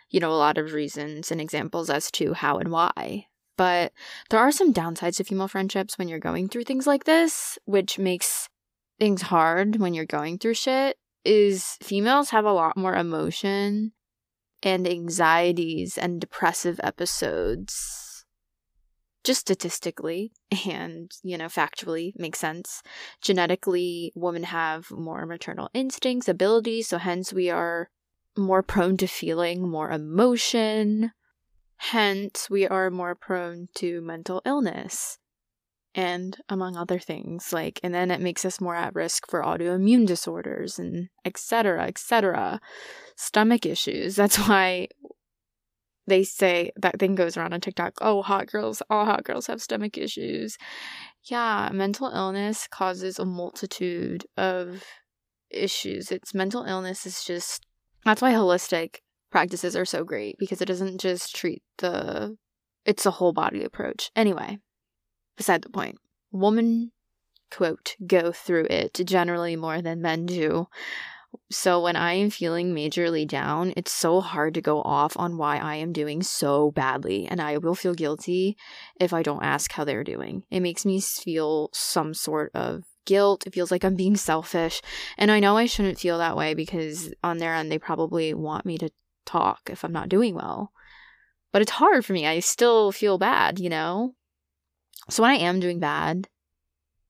you 0.09 0.21
know, 0.21 0.31
a 0.31 0.39
lot 0.39 0.57
of 0.57 0.73
reasons 0.73 1.33
and 1.33 1.41
examples 1.41 1.91
as 1.91 2.13
to 2.13 2.35
how 2.35 2.59
and 2.59 2.71
why. 2.71 3.27
But 3.57 3.93
there 4.31 4.39
are 4.39 4.53
some 4.53 4.73
downsides 4.73 5.17
to 5.17 5.25
female 5.25 5.49
friendships 5.49 5.99
when 5.99 6.07
you're 6.07 6.21
going 6.21 6.49
through 6.49 6.63
things 6.63 6.87
like 6.87 7.03
this, 7.05 7.59
which 7.65 7.99
makes 7.99 8.49
things 8.99 9.23
hard 9.23 9.77
when 9.77 9.95
you're 9.95 10.07
going 10.07 10.39
through 10.39 10.55
shit. 10.55 10.99
Is 11.25 11.77
females 11.83 12.31
have 12.31 12.45
a 12.45 12.53
lot 12.53 12.77
more 12.77 12.95
emotion 12.95 13.93
and 14.63 14.87
anxieties 14.87 15.99
and 15.99 16.21
depressive 16.21 16.79
episodes 16.83 18.07
just 19.27 19.41
statistically 19.41 20.33
and, 20.67 21.11
you 21.25 21.37
know, 21.37 21.47
factually 21.47 22.13
makes 22.17 22.39
sense. 22.39 22.83
Genetically, 23.21 24.13
women 24.15 24.45
have 24.45 24.91
more 24.93 25.27
maternal 25.27 25.69
instincts, 25.75 26.29
abilities, 26.29 26.89
so 26.89 26.99
hence 26.99 27.33
we 27.33 27.51
are 27.51 27.91
more 28.39 28.63
prone 28.63 28.97
to 28.99 29.09
feeling 29.09 29.69
more 29.69 29.91
emotion. 29.91 31.11
Hence, 31.79 32.49
we 32.49 32.69
are 32.69 32.89
more 32.89 33.17
prone 33.17 33.69
to 33.75 34.01
mental 34.01 34.41
illness 34.47 35.19
and 35.97 36.37
among 36.49 36.77
other 36.77 36.99
things 36.99 37.53
like 37.53 37.81
and 37.83 37.93
then 37.93 38.11
it 38.11 38.21
makes 38.21 38.45
us 38.45 38.61
more 38.61 38.77
at 38.77 38.95
risk 38.95 39.29
for 39.29 39.43
autoimmune 39.43 40.07
disorders 40.07 40.79
and 40.79 41.09
etc 41.25 41.87
etc 41.87 42.61
stomach 43.17 43.67
issues 43.67 44.15
that's 44.15 44.37
why 44.49 44.87
they 46.07 46.23
say 46.23 46.71
that 46.77 46.99
thing 46.99 47.15
goes 47.15 47.37
around 47.37 47.53
on 47.53 47.61
TikTok. 47.61 47.95
Oh, 48.01 48.23
hot 48.23 48.47
girls, 48.47 48.83
all 48.89 49.05
hot 49.05 49.25
girls 49.25 49.47
have 49.49 49.61
stomach 49.61 49.99
issues. 49.99 50.57
Yeah, 51.25 51.71
mental 51.73 52.09
illness 52.09 52.69
causes 52.69 53.19
a 53.19 53.25
multitude 53.25 54.25
of 54.37 54.85
issues. 55.51 56.13
It's 56.13 56.35
mental 56.35 56.65
illness 56.65 57.07
is 57.07 57.25
just 57.25 57.67
that's 58.05 58.23
why 58.23 58.33
holistic 58.33 58.99
practices 59.31 59.75
are 59.75 59.85
so 59.85 60.05
great 60.05 60.37
because 60.39 60.63
it 60.63 60.67
doesn't 60.67 61.01
just 61.01 61.35
treat 61.35 61.63
the 61.79 62.37
it's 62.85 63.07
a 63.07 63.11
whole 63.13 63.33
body 63.33 63.65
approach. 63.65 64.13
Anyway, 64.15 64.59
beside 65.37 65.63
the 65.63 65.71
point. 65.71 65.99
Women 66.33 66.93
quote 67.51 67.95
go 68.05 68.33
through 68.33 68.67
it 68.71 69.01
generally 69.05 69.55
more 69.55 69.81
than 69.81 70.03
men 70.03 70.27
do 70.27 70.67
so 71.51 71.81
when 71.81 71.97
I 71.97 72.15
am 72.15 72.31
feeling 72.31 72.75
majorly 72.75 73.27
down, 73.27 73.73
it's 73.77 73.93
so 73.93 74.21
hard 74.21 74.55
to 74.55 74.61
go 74.61 74.83
off 74.83 75.17
on 75.17 75.37
why 75.37 75.59
I 75.59 75.77
am 75.77 75.93
doing 75.93 76.23
so 76.23 76.71
badly. 76.71 77.27
And 77.27 77.41
I 77.41 77.59
will 77.59 77.75
feel 77.75 77.95
guilty 77.95 78.57
if 78.99 79.13
I 79.13 79.23
don't 79.23 79.43
ask 79.43 79.73
how 79.73 79.85
they're 79.85 80.05
doing. 80.05 80.45
It 80.51 80.61
makes 80.61 80.85
me 80.85 81.01
feel 81.01 81.71
some 81.73 82.15
sort 82.15 82.51
of 82.55 82.85
guilt. 83.05 83.47
It 83.47 83.55
feels 83.55 83.71
like 83.71 83.85
I'm 83.85 83.97
being 83.97 84.17
selfish. 84.17 84.83
And 85.17 85.31
I 85.31 85.41
know 85.41 85.57
I 85.57 85.67
shouldn't 85.67 86.01
feel 86.01 86.19
that 86.19 86.37
way 86.37 86.55
because 86.55 87.13
on 87.23 87.39
their 87.39 87.55
end, 87.55 87.71
they 87.71 87.79
probably 87.79 88.35
want 88.35 88.67
me 88.67 88.79
to 88.79 88.91
talk 89.25 89.69
if 89.71 89.85
I'm 89.85 89.93
not 89.93 90.09
doing 90.09 90.35
well. 90.35 90.73
But 91.53 91.63
it's 91.63 91.73
hard 91.73 92.05
for 92.05 92.13
me. 92.13 92.27
I 92.27 92.41
still 92.41 92.93
feel 92.93 93.19
bad, 93.19 93.59
you 93.59 93.71
know? 93.71 94.15
So 95.09 95.23
when 95.23 95.33
I 95.33 95.37
am 95.37 95.61
doing 95.61 95.81
bad, 95.81 96.29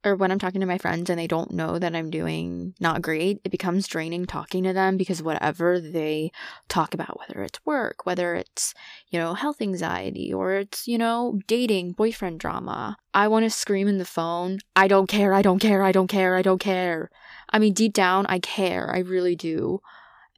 or 0.07 0.14
when 0.14 0.31
I'm 0.31 0.38
talking 0.38 0.61
to 0.61 0.69
my 0.69 0.78
friends 0.78 1.11
and 1.11 1.19
they 1.19 1.26
don't 1.26 1.50
know 1.50 1.81
that 1.81 1.97
I'm 1.97 2.11
doing 2.11 2.75
not 2.78 3.02
great, 3.02 3.40
it 3.45 3.50
becomes 3.50 3.88
draining 3.88 4.25
talking 4.25 4.62
to 4.62 4.73
them 4.73 4.97
because 4.97 5.21
whatever 5.21 5.81
they 5.81 6.31
talk 6.69 6.95
about, 6.95 7.19
whether 7.19 7.43
it's 7.43 7.59
work, 7.66 8.07
whether 8.07 8.37
it's, 8.37 8.73
you 9.09 9.19
know, 9.19 9.35
health 9.35 9.61
anxiety, 9.61 10.33
or 10.33 10.55
it's, 10.55 10.87
you 10.87 10.97
know, 10.97 11.40
dating, 11.49 11.93
boyfriend 11.93 12.38
drama, 12.38 12.97
I 13.14 13.26
want 13.26 13.47
to 13.47 13.50
scream 13.50 13.88
in 13.88 13.99
the 13.99 14.05
phone, 14.05 14.61
I 14.76 14.87
don't 14.87 15.09
care, 15.09 15.35
I 15.35 15.43
don't 15.43 15.59
care, 15.59 15.83
I 15.83 15.90
don't 15.90 16.07
care, 16.07 16.37
I 16.37 16.43
don't 16.43 16.61
care. 16.61 17.11
I 17.50 17.59
mean, 17.59 17.73
deep 17.73 17.93
down, 17.93 18.26
I 18.26 18.38
care, 18.38 18.95
I 18.95 18.99
really 18.99 19.35
do. 19.35 19.81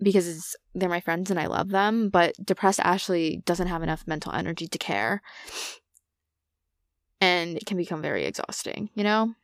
Because 0.01 0.57
they're 0.77 0.89
my 0.89 1.01
friends 1.01 1.29
and 1.29 1.41
I 1.41 1.47
love 1.47 1.71
them, 1.71 2.09
but 2.09 2.35
depressed 2.43 2.81
Ashley 2.81 3.43
doesn't 3.45 3.67
have 3.67 3.83
enough 3.83 4.07
mental 4.07 4.33
energy 4.33 4.69
to 4.69 4.79
care. 4.79 5.23
And 7.21 7.57
it 7.57 7.67
can 7.67 7.77
become 7.77 8.03
very 8.03 8.25
exhausting, 8.25 8.91
you 8.95 9.03
know? 9.03 9.35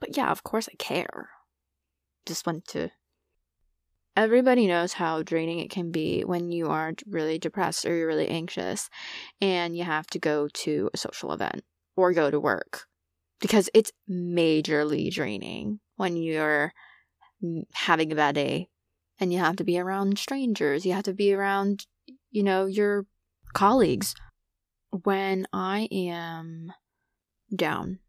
But 0.00 0.16
yeah, 0.16 0.30
of 0.30 0.42
course 0.42 0.68
I 0.68 0.74
care. 0.76 1.30
Just 2.26 2.46
want 2.46 2.66
to. 2.68 2.90
Everybody 4.16 4.66
knows 4.66 4.94
how 4.94 5.22
draining 5.22 5.60
it 5.60 5.70
can 5.70 5.92
be 5.92 6.22
when 6.22 6.50
you 6.50 6.68
are 6.68 6.92
really 7.06 7.38
depressed 7.38 7.86
or 7.86 7.94
you're 7.94 8.08
really 8.08 8.28
anxious 8.28 8.90
and 9.40 9.76
you 9.76 9.84
have 9.84 10.06
to 10.08 10.18
go 10.18 10.48
to 10.48 10.90
a 10.92 10.96
social 10.96 11.32
event 11.32 11.62
or 11.96 12.12
go 12.12 12.30
to 12.30 12.40
work 12.40 12.86
because 13.40 13.70
it's 13.72 13.92
majorly 14.10 15.10
draining 15.12 15.80
when 15.96 16.16
you're 16.16 16.72
having 17.72 18.12
a 18.12 18.16
bad 18.16 18.34
day 18.34 18.68
and 19.18 19.32
you 19.32 19.38
have 19.38 19.56
to 19.56 19.64
be 19.64 19.78
around 19.78 20.18
strangers. 20.18 20.84
You 20.84 20.92
have 20.92 21.04
to 21.04 21.14
be 21.14 21.32
around, 21.32 21.86
you 22.30 22.42
know, 22.42 22.66
your 22.66 23.06
colleagues. 23.52 24.14
When 24.90 25.46
I 25.52 25.88
am 25.90 26.72
down 27.54 28.00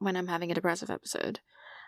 when 0.00 0.16
I'm 0.16 0.26
having 0.26 0.50
a 0.50 0.54
depressive 0.54 0.90
episode. 0.90 1.40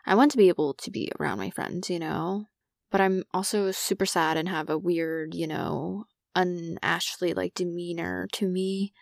I 0.07 0.15
want 0.15 0.31
to 0.33 0.37
be 0.37 0.49
able 0.49 0.75
to 0.75 0.91
be 0.91 1.11
around 1.19 1.39
my 1.39 1.51
friends, 1.51 1.91
you 1.91 1.99
know, 1.99 2.47
but 2.91 3.01
I'm 3.01 3.25
also 3.33 3.71
super 3.71 4.07
sad 4.07 4.37
and 4.37 4.49
have 4.49 4.71
a 4.71 4.79
weird, 4.79 5.35
you 5.35 5.47
know, 5.47 6.05
un 6.35 6.79
Ashley 6.83 7.35
like 7.35 7.55
demeanor 7.55 8.29
to 8.33 8.49
me. 8.49 8.93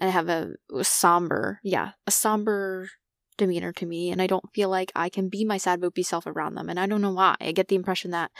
I 0.00 0.06
have 0.08 0.28
a, 0.28 0.52
a 0.74 0.84
somber, 0.84 1.60
yeah, 1.62 1.92
a 2.06 2.10
somber 2.10 2.88
demeanor 3.36 3.72
to 3.72 3.86
me, 3.86 4.10
and 4.10 4.22
I 4.22 4.26
don't 4.26 4.52
feel 4.54 4.68
like 4.68 4.92
I 4.94 5.08
can 5.08 5.28
be 5.28 5.44
my 5.44 5.58
sad 5.58 5.80
boopy 5.80 6.04
self 6.04 6.26
around 6.26 6.54
them. 6.54 6.68
And 6.68 6.78
I 6.78 6.86
don't 6.86 7.02
know 7.02 7.12
why. 7.12 7.36
I 7.40 7.52
get 7.52 7.68
the 7.68 7.76
impression 7.76 8.12
that 8.12 8.30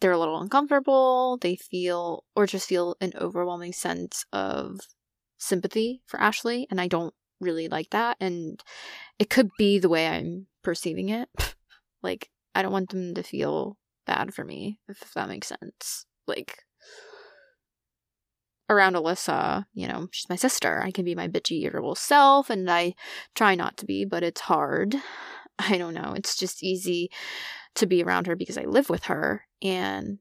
they're 0.00 0.12
a 0.12 0.18
little 0.18 0.40
uncomfortable, 0.40 1.38
they 1.40 1.56
feel, 1.56 2.24
or 2.34 2.46
just 2.46 2.68
feel 2.68 2.96
an 3.00 3.12
overwhelming 3.20 3.72
sense 3.72 4.24
of 4.32 4.80
sympathy 5.40 6.02
for 6.06 6.20
Ashley, 6.20 6.66
and 6.70 6.80
I 6.80 6.86
don't 6.86 7.14
really 7.40 7.68
like 7.68 7.90
that. 7.90 8.16
And 8.20 8.62
it 9.18 9.30
could 9.30 9.50
be 9.58 9.78
the 9.78 9.88
way 9.88 10.06
I'm 10.06 10.46
perceiving 10.62 11.08
it. 11.08 11.28
like, 12.02 12.30
I 12.54 12.62
don't 12.62 12.72
want 12.72 12.90
them 12.90 13.14
to 13.14 13.22
feel 13.22 13.76
bad 14.06 14.34
for 14.34 14.44
me, 14.44 14.78
if 14.88 15.12
that 15.14 15.28
makes 15.28 15.48
sense. 15.48 16.06
Like, 16.26 16.64
around 18.68 18.94
Alyssa, 18.94 19.66
you 19.74 19.88
know, 19.88 20.08
she's 20.12 20.28
my 20.28 20.36
sister. 20.36 20.82
I 20.82 20.90
can 20.92 21.04
be 21.04 21.14
my 21.14 21.28
bitchy, 21.28 21.62
irritable 21.62 21.96
self, 21.96 22.50
and 22.50 22.70
I 22.70 22.94
try 23.34 23.54
not 23.54 23.76
to 23.78 23.86
be, 23.86 24.04
but 24.04 24.22
it's 24.22 24.42
hard. 24.42 24.94
I 25.58 25.76
don't 25.76 25.94
know. 25.94 26.14
It's 26.16 26.36
just 26.36 26.62
easy 26.62 27.10
to 27.74 27.86
be 27.86 28.02
around 28.02 28.26
her 28.26 28.36
because 28.36 28.56
I 28.56 28.64
live 28.64 28.88
with 28.88 29.04
her. 29.04 29.46
And 29.60 30.18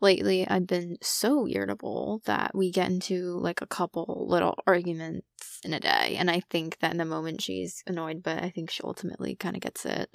lately 0.00 0.46
I've 0.46 0.66
been 0.66 0.96
so 1.00 1.46
irritable 1.46 2.22
that 2.26 2.52
we 2.54 2.70
get 2.70 2.90
into 2.90 3.38
like 3.38 3.62
a 3.62 3.66
couple 3.66 4.26
little 4.28 4.58
arguments 4.66 5.60
in 5.64 5.72
a 5.72 5.80
day. 5.80 6.16
And 6.18 6.30
I 6.30 6.40
think 6.50 6.78
that 6.80 6.92
in 6.92 6.98
the 6.98 7.04
moment 7.04 7.42
she's 7.42 7.82
annoyed, 7.86 8.22
but 8.22 8.42
I 8.42 8.50
think 8.50 8.70
she 8.70 8.82
ultimately 8.82 9.34
kind 9.34 9.56
of 9.56 9.62
gets 9.62 9.84
it. 9.84 10.14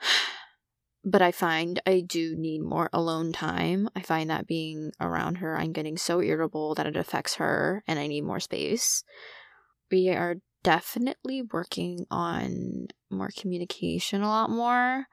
But 1.08 1.22
I 1.22 1.30
find 1.30 1.80
I 1.86 2.00
do 2.00 2.34
need 2.34 2.62
more 2.62 2.90
alone 2.92 3.32
time. 3.32 3.88
I 3.94 4.00
find 4.00 4.28
that 4.28 4.48
being 4.48 4.90
around 5.00 5.36
her, 5.36 5.56
I'm 5.56 5.70
getting 5.70 5.96
so 5.96 6.20
irritable 6.20 6.74
that 6.74 6.86
it 6.88 6.96
affects 6.96 7.36
her 7.36 7.84
and 7.86 8.00
I 8.00 8.08
need 8.08 8.22
more 8.22 8.40
space. 8.40 9.04
We 9.88 10.08
are 10.08 10.38
definitely 10.64 11.42
working 11.42 12.06
on 12.10 12.88
more 13.08 13.30
communication 13.38 14.22
a 14.22 14.26
lot 14.26 14.50
more. 14.50 15.06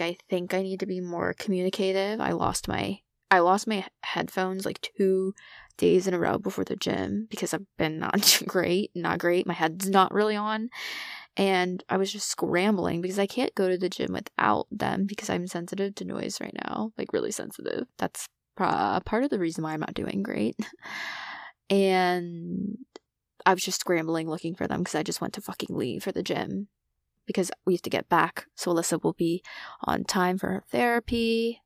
I 0.00 0.16
think 0.28 0.54
I 0.54 0.62
need 0.62 0.80
to 0.80 0.86
be 0.86 1.00
more 1.00 1.34
communicative. 1.38 2.20
I 2.20 2.32
lost 2.32 2.68
my 2.68 3.00
I 3.30 3.38
lost 3.38 3.66
my 3.66 3.86
headphones 4.02 4.66
like 4.66 4.80
two 4.96 5.32
days 5.78 6.06
in 6.06 6.12
a 6.12 6.18
row 6.18 6.36
before 6.36 6.64
the 6.64 6.76
gym 6.76 7.26
because 7.30 7.54
I've 7.54 7.64
been 7.78 7.98
not 7.98 8.42
great, 8.46 8.90
not 8.94 9.18
great. 9.18 9.46
My 9.46 9.54
head's 9.54 9.88
not 9.88 10.12
really 10.12 10.36
on. 10.36 10.68
And 11.38 11.82
I 11.88 11.96
was 11.96 12.12
just 12.12 12.28
scrambling 12.28 13.00
because 13.00 13.18
I 13.18 13.26
can't 13.26 13.54
go 13.54 13.70
to 13.70 13.78
the 13.78 13.88
gym 13.88 14.12
without 14.12 14.66
them 14.70 15.06
because 15.06 15.30
I'm 15.30 15.46
sensitive 15.46 15.94
to 15.94 16.04
noise 16.04 16.42
right 16.42 16.54
now, 16.68 16.92
like 16.98 17.14
really 17.14 17.30
sensitive. 17.30 17.86
That's 17.96 18.26
part 18.56 19.24
of 19.24 19.30
the 19.30 19.38
reason 19.38 19.64
why 19.64 19.72
I'm 19.72 19.80
not 19.80 19.94
doing 19.94 20.22
great. 20.22 20.56
and 21.70 22.76
I 23.46 23.54
was 23.54 23.62
just 23.62 23.80
scrambling 23.80 24.28
looking 24.28 24.54
for 24.54 24.66
them 24.66 24.80
because 24.80 24.94
I 24.94 25.02
just 25.02 25.22
went 25.22 25.32
to 25.34 25.40
fucking 25.40 25.74
leave 25.74 26.04
for 26.04 26.12
the 26.12 26.22
gym 26.22 26.68
because 27.26 27.50
we 27.66 27.74
have 27.74 27.82
to 27.82 27.90
get 27.90 28.08
back. 28.08 28.46
So 28.54 28.72
Alyssa 28.72 29.02
will 29.02 29.12
be 29.12 29.42
on 29.84 30.04
time 30.04 30.38
for 30.38 30.48
her 30.48 30.64
therapy. 30.70 31.60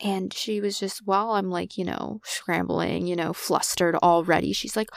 And 0.00 0.34
she 0.34 0.60
was 0.60 0.80
just, 0.80 1.06
while 1.06 1.32
I'm 1.32 1.48
like, 1.48 1.78
you 1.78 1.84
know, 1.84 2.20
scrambling, 2.24 3.06
you 3.06 3.14
know, 3.14 3.32
flustered 3.32 3.94
already, 3.96 4.52
she's 4.52 4.76
like, 4.76 4.88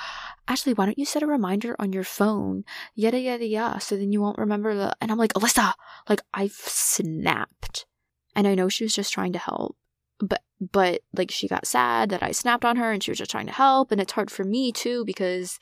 Ashley, 0.47 0.73
why 0.73 0.85
don't 0.85 0.97
you 0.97 1.05
set 1.05 1.21
a 1.21 1.27
reminder 1.27 1.75
on 1.77 1.93
your 1.93 2.03
phone? 2.03 2.63
Yada, 2.95 3.19
yada, 3.19 3.45
yada. 3.45 3.79
So 3.79 3.95
then 3.95 4.11
you 4.11 4.19
won't 4.19 4.39
remember 4.39 4.73
the. 4.73 4.95
And 5.01 5.11
I'm 5.11 5.19
like, 5.19 5.33
Alyssa, 5.33 5.73
like, 6.09 6.21
I've 6.33 6.53
snapped. 6.53 7.85
And 8.35 8.47
I 8.47 8.55
know 8.55 8.67
she 8.67 8.83
was 8.83 8.95
just 8.95 9.13
trying 9.13 9.33
to 9.33 9.39
help. 9.39 9.77
But, 10.19 10.41
but 10.59 11.01
like, 11.15 11.29
she 11.29 11.47
got 11.47 11.67
sad 11.67 12.09
that 12.09 12.23
I 12.23 12.31
snapped 12.31 12.65
on 12.65 12.77
her 12.77 12.91
and 12.91 13.03
she 13.03 13.11
was 13.11 13.19
just 13.19 13.31
trying 13.31 13.45
to 13.47 13.53
help. 13.53 13.91
And 13.91 14.01
it's 14.01 14.13
hard 14.13 14.31
for 14.31 14.43
me 14.43 14.71
too 14.71 15.05
because 15.05 15.59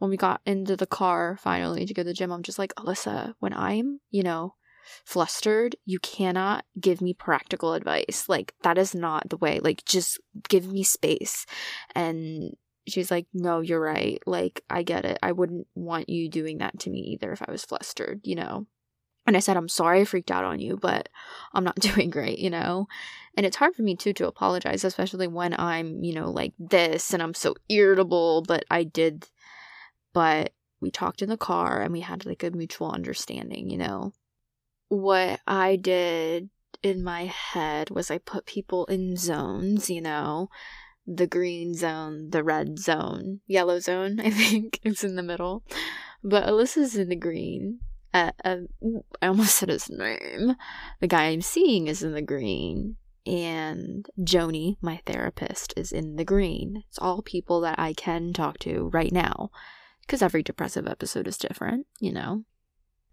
when 0.00 0.10
we 0.10 0.16
got 0.16 0.40
into 0.46 0.76
the 0.76 0.86
car 0.86 1.36
finally 1.40 1.84
to 1.84 1.94
go 1.94 2.02
to 2.02 2.08
the 2.08 2.14
gym, 2.14 2.32
I'm 2.32 2.42
just 2.42 2.58
like, 2.58 2.74
Alyssa, 2.76 3.34
when 3.38 3.52
I'm, 3.52 4.00
you 4.10 4.22
know, 4.22 4.54
flustered, 5.04 5.76
you 5.84 5.98
cannot 6.00 6.64
give 6.80 7.02
me 7.02 7.12
practical 7.12 7.74
advice. 7.74 8.24
Like, 8.26 8.54
that 8.62 8.78
is 8.78 8.94
not 8.94 9.28
the 9.28 9.36
way. 9.36 9.60
Like, 9.60 9.84
just 9.84 10.18
give 10.48 10.66
me 10.66 10.82
space. 10.82 11.44
And 11.94 12.56
she's 12.88 13.10
like, 13.10 13.26
No, 13.34 13.60
you're 13.60 13.80
right. 13.80 14.22
Like, 14.26 14.64
I 14.70 14.82
get 14.82 15.04
it. 15.04 15.18
I 15.22 15.32
wouldn't 15.32 15.66
want 15.74 16.08
you 16.08 16.30
doing 16.30 16.58
that 16.58 16.78
to 16.80 16.90
me 16.90 17.00
either 17.00 17.30
if 17.32 17.42
I 17.46 17.52
was 17.52 17.66
flustered, 17.66 18.22
you 18.24 18.36
know? 18.36 18.66
And 19.26 19.36
I 19.36 19.40
said, 19.40 19.58
I'm 19.58 19.68
sorry 19.68 20.00
I 20.00 20.04
freaked 20.06 20.30
out 20.30 20.44
on 20.44 20.60
you, 20.60 20.78
but 20.78 21.10
I'm 21.52 21.62
not 21.62 21.76
doing 21.80 22.08
great, 22.08 22.38
you 22.38 22.48
know? 22.48 22.88
And 23.36 23.44
it's 23.44 23.56
hard 23.56 23.74
for 23.74 23.82
me 23.82 23.96
too 23.96 24.14
to 24.14 24.26
apologize, 24.26 24.82
especially 24.82 25.26
when 25.26 25.54
I'm, 25.58 26.02
you 26.02 26.14
know, 26.14 26.30
like 26.30 26.54
this 26.58 27.12
and 27.12 27.22
I'm 27.22 27.34
so 27.34 27.54
irritable, 27.68 28.42
but 28.48 28.64
I 28.70 28.84
did. 28.84 29.26
But 30.12 30.52
we 30.80 30.90
talked 30.90 31.22
in 31.22 31.28
the 31.28 31.36
car 31.36 31.82
and 31.82 31.92
we 31.92 32.00
had 32.00 32.26
like 32.26 32.42
a 32.42 32.50
mutual 32.50 32.90
understanding, 32.90 33.70
you 33.70 33.78
know? 33.78 34.12
what 34.90 35.40
I 35.46 35.76
did 35.76 36.50
in 36.82 37.02
my 37.02 37.26
head 37.26 37.90
was 37.90 38.10
I 38.10 38.18
put 38.18 38.44
people 38.44 38.84
in 38.86 39.16
zones, 39.16 39.88
you 39.88 40.02
know, 40.02 40.50
the 41.06 41.26
green 41.26 41.74
zone, 41.74 42.30
the 42.30 42.42
red 42.42 42.78
zone, 42.78 43.40
yellow 43.46 43.78
zone, 43.78 44.20
I 44.24 44.30
think 44.30 44.80
is 44.82 45.02
in 45.02 45.16
the 45.16 45.22
middle. 45.22 45.64
But 46.22 46.44
Alyssa's 46.44 46.96
in 46.96 47.08
the 47.08 47.16
green. 47.16 47.78
Uh, 48.12 48.32
uh, 48.44 48.56
I 49.22 49.28
almost 49.28 49.54
said 49.54 49.68
his 49.68 49.88
name. 49.88 50.56
The 51.00 51.06
guy 51.06 51.26
I'm 51.26 51.40
seeing 51.40 51.86
is 51.86 52.02
in 52.02 52.12
the 52.12 52.20
green. 52.20 52.96
And 53.24 54.08
Joni, 54.18 54.76
my 54.82 55.00
therapist, 55.06 55.72
is 55.76 55.92
in 55.92 56.16
the 56.16 56.24
green. 56.24 56.82
It's 56.88 56.98
all 56.98 57.22
people 57.22 57.60
that 57.60 57.78
I 57.78 57.92
can 57.92 58.32
talk 58.32 58.58
to 58.60 58.90
right 58.92 59.12
now. 59.12 59.50
Because 60.10 60.22
every 60.22 60.42
depressive 60.42 60.88
episode 60.88 61.28
is 61.28 61.38
different, 61.38 61.86
you 62.00 62.12
know. 62.12 62.42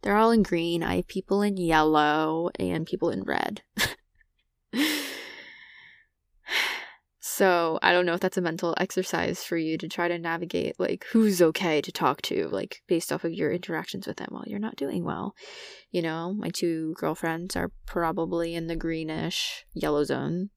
They're 0.02 0.18
all 0.18 0.32
in 0.32 0.42
green. 0.42 0.82
I 0.82 0.96
have 0.96 1.08
people 1.08 1.44
in 1.44 1.56
yellow 1.56 2.50
and 2.58 2.88
people 2.88 3.12
in 3.12 3.22
red. 3.22 3.62
so 7.20 7.78
I 7.84 7.92
don't 7.92 8.08
know 8.08 8.16
if 8.16 8.20
that's 8.20 8.40
a 8.40 8.42
mental 8.42 8.74
exercise 8.80 9.44
for 9.44 9.58
you 9.58 9.78
to 9.78 9.88
try 9.88 10.08
to 10.08 10.18
navigate 10.18 10.80
like 10.80 11.06
who's 11.12 11.40
okay 11.40 11.82
to 11.82 11.92
talk 11.92 12.24
to, 12.24 12.48
like 12.48 12.82
based 12.88 13.14
off 13.14 13.24
of 13.24 13.32
your 13.32 13.52
interactions 13.52 14.08
with 14.08 14.18
them 14.18 14.30
while 14.32 14.46
you're 14.48 14.58
not 14.58 14.76
doing 14.76 15.04
well. 15.04 15.36
You 15.92 16.02
know, 16.02 16.34
my 16.34 16.50
two 16.50 16.96
girlfriends 16.98 17.56
are 17.56 17.70
probably 17.86 18.56
in 18.56 18.66
the 18.66 18.76
greenish 18.76 19.66
yellow 19.76 20.04
zone. 20.04 20.50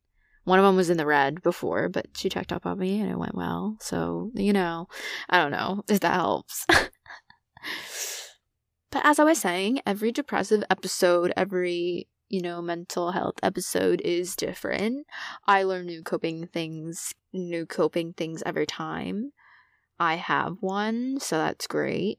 One 0.44 0.58
of 0.58 0.64
them 0.64 0.76
was 0.76 0.90
in 0.90 0.96
the 0.96 1.06
red 1.06 1.42
before, 1.42 1.88
but 1.88 2.06
she 2.16 2.28
checked 2.28 2.52
up 2.52 2.66
on 2.66 2.78
me 2.78 3.00
and 3.00 3.10
it 3.10 3.18
went 3.18 3.34
well. 3.34 3.76
So, 3.80 4.30
you 4.34 4.52
know, 4.52 4.88
I 5.28 5.38
don't 5.38 5.50
know 5.50 5.82
if 5.88 6.00
that 6.00 6.14
helps. 6.14 6.66
But 8.90 9.04
as 9.04 9.18
I 9.18 9.24
was 9.24 9.38
saying, 9.38 9.80
every 9.86 10.10
depressive 10.10 10.64
episode, 10.68 11.32
every, 11.36 12.08
you 12.28 12.42
know, 12.42 12.60
mental 12.60 13.12
health 13.12 13.36
episode 13.42 14.00
is 14.00 14.34
different. 14.34 15.06
I 15.46 15.62
learn 15.62 15.86
new 15.86 16.02
coping 16.02 16.48
things, 16.48 17.14
new 17.32 17.66
coping 17.66 18.14
things 18.14 18.42
every 18.44 18.66
time 18.66 19.32
I 20.00 20.16
have 20.16 20.56
one, 20.60 21.20
so 21.20 21.36
that's 21.36 21.66
great. 21.66 22.18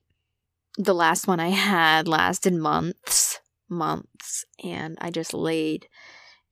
The 0.78 0.94
last 0.94 1.28
one 1.28 1.40
I 1.42 1.50
had 1.50 2.08
lasted 2.08 2.54
months, 2.54 3.40
months, 3.68 4.46
and 4.64 4.98
I 5.02 5.10
just 5.10 5.34
laid 5.34 5.88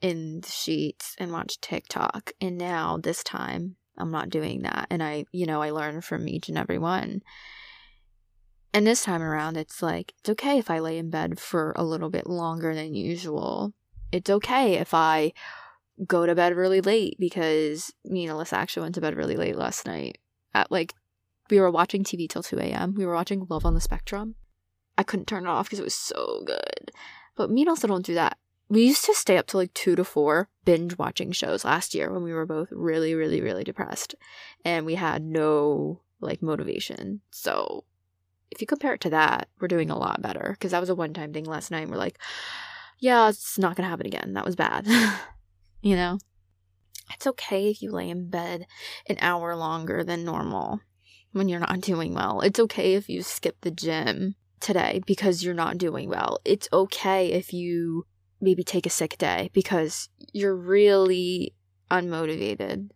in 0.01 0.41
the 0.41 0.49
sheets 0.49 1.15
and 1.17 1.31
watched 1.31 1.62
TikTok. 1.62 2.31
And 2.39 2.57
now 2.57 2.97
this 2.97 3.23
time 3.23 3.75
I'm 3.97 4.12
not 4.12 4.29
doing 4.29 4.62
that. 4.62 4.88
And 4.89 5.03
I, 5.03 5.25
you 5.31 5.45
know, 5.45 5.62
I 5.62 5.71
learn 5.71 6.01
from 6.01 6.27
each 6.27 6.49
and 6.49 6.57
every 6.57 6.77
one. 6.77 7.21
And 8.73 8.85
this 8.85 9.03
time 9.03 9.21
around, 9.21 9.57
it's 9.57 9.81
like, 9.81 10.13
it's 10.19 10.29
okay 10.29 10.59
if 10.59 10.69
I 10.69 10.79
lay 10.79 10.97
in 10.97 11.09
bed 11.09 11.39
for 11.39 11.73
a 11.75 11.83
little 11.83 12.09
bit 12.09 12.27
longer 12.27 12.73
than 12.73 12.93
usual. 12.93 13.73
It's 14.12 14.29
okay 14.29 14.75
if 14.75 14.93
I 14.93 15.33
go 16.05 16.25
to 16.25 16.35
bed 16.35 16.55
really 16.55 16.81
late 16.81 17.17
because 17.19 17.91
me 18.05 18.25
and 18.25 18.35
Alyssa 18.35 18.53
actually 18.53 18.83
went 18.83 18.95
to 18.95 19.01
bed 19.01 19.15
really 19.15 19.35
late 19.35 19.55
last 19.55 19.85
night. 19.85 20.19
At 20.53 20.71
like, 20.71 20.93
we 21.49 21.59
were 21.59 21.71
watching 21.71 22.03
TV 22.03 22.29
till 22.29 22.43
2 22.43 22.59
a.m. 22.59 22.93
We 22.95 23.05
were 23.05 23.15
watching 23.15 23.45
Love 23.49 23.65
on 23.65 23.73
the 23.73 23.81
Spectrum. 23.81 24.35
I 24.97 25.03
couldn't 25.03 25.25
turn 25.25 25.45
it 25.45 25.49
off 25.49 25.65
because 25.65 25.79
it 25.79 25.85
was 25.85 25.95
so 25.95 26.43
good. 26.45 26.91
But 27.35 27.49
me 27.49 27.63
and 27.63 27.71
Alyssa 27.71 27.88
don't 27.88 28.05
do 28.05 28.13
that. 28.13 28.38
We 28.69 28.86
used 28.86 29.05
to 29.05 29.15
stay 29.15 29.38
up 29.38 29.47
till 29.47 29.60
like 29.60 29.73
2 29.73 29.95
to 29.95 30.03
4 30.03 30.47
binge 30.63 30.97
watching 30.97 31.32
shows 31.32 31.65
last 31.65 31.95
year 31.95 32.12
when 32.13 32.23
we 32.23 32.34
were 32.34 32.45
both 32.45 32.69
really, 32.71 33.15
really, 33.15 33.41
really 33.41 33.63
depressed. 33.63 34.13
And 34.63 34.86
we 34.86 34.95
had 34.95 35.23
no 35.23 36.01
like 36.21 36.41
motivation. 36.41 37.21
So 37.32 37.86
if 38.51 38.62
you 38.62 38.67
compare 38.67 38.93
it 38.93 39.01
to 39.01 39.10
that, 39.10 39.47
we're 39.60 39.67
doing 39.67 39.89
a 39.89 39.97
lot 39.97 40.21
better 40.21 40.49
because 40.51 40.71
that 40.71 40.79
was 40.79 40.89
a 40.89 40.95
one 40.95 41.13
time 41.13 41.34
thing 41.34 41.45
last 41.45 41.71
night. 41.71 41.89
We're 41.89 41.97
like, 41.97 42.19
yeah, 42.99 43.29
it's 43.29 43.58
not 43.58 43.75
going 43.75 43.86
to 43.86 43.89
happen 43.89 44.05
again. 44.05 44.34
That 44.34 44.45
was 44.45 44.55
bad. 44.55 44.88
you 45.82 45.95
know? 45.95 46.19
It's 47.13 47.25
okay 47.25 47.69
if 47.69 47.82
you 47.82 47.91
lay 47.91 48.10
in 48.10 48.29
bed 48.29 48.67
an 49.08 49.17
hour 49.19 49.55
longer 49.55 50.03
than 50.03 50.23
normal 50.23 50.82
when 51.32 51.49
you're 51.49 51.60
not 51.60 51.82
doing 51.82 52.13
well. 52.13 52.41
It's 52.41 52.60
okay 52.60 52.93
if 52.93 53.10
you 53.10 53.23
skip 53.23 53.62
the 53.62 53.71
gym 53.71 54.36
today 54.60 55.01
because 55.05 55.43
you're 55.43 55.53
not 55.53 55.77
doing 55.77 56.10
well. 56.10 56.39
It's 56.45 56.69
okay 56.71 57.32
if 57.32 57.51
you 57.51 58.05
maybe 58.41 58.63
take 58.63 58.86
a 58.86 58.89
sick 58.89 59.17
day 59.17 59.49
because 59.54 60.10
you're 60.34 60.56
really 60.56 61.54
unmotivated. 61.91 62.89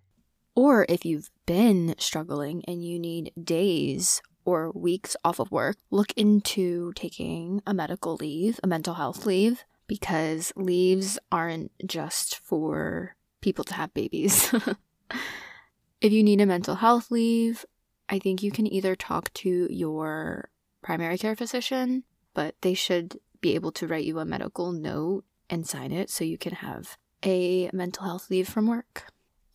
Or 0.55 0.85
if 0.87 1.03
you've 1.05 1.31
been 1.45 1.95
struggling 1.97 2.63
and 2.67 2.83
you 2.83 2.99
need 2.99 3.31
days 3.41 4.21
or 4.45 4.71
weeks 4.71 5.15
off 5.23 5.39
of 5.39 5.51
work, 5.51 5.77
look 5.89 6.13
into 6.13 6.93
taking 6.93 7.61
a 7.65 7.73
medical 7.73 8.15
leave, 8.15 8.59
a 8.61 8.67
mental 8.67 8.95
health 8.95 9.25
leave, 9.25 9.63
because 9.87 10.53
leaves 10.55 11.17
aren't 11.31 11.71
just 11.85 12.39
for 12.39 13.15
people 13.41 13.63
to 13.65 13.73
have 13.73 13.93
babies. 13.93 14.53
if 16.01 16.11
you 16.11 16.23
need 16.23 16.41
a 16.41 16.45
mental 16.45 16.75
health 16.75 17.09
leave, 17.09 17.65
I 18.09 18.19
think 18.19 18.43
you 18.43 18.51
can 18.51 18.71
either 18.71 18.95
talk 18.95 19.33
to 19.35 19.67
your 19.71 20.49
primary 20.81 21.17
care 21.17 21.35
physician, 21.35 22.03
but 22.33 22.55
they 22.61 22.73
should 22.73 23.17
be 23.41 23.55
able 23.55 23.71
to 23.73 23.87
write 23.87 24.05
you 24.05 24.19
a 24.19 24.25
medical 24.25 24.71
note 24.71 25.25
and 25.49 25.67
sign 25.67 25.91
it 25.91 26.09
so 26.09 26.23
you 26.23 26.37
can 26.37 26.53
have 26.53 26.97
a 27.25 27.69
mental 27.73 28.05
health 28.05 28.29
leave 28.29 28.47
from 28.47 28.67
work. 28.67 29.05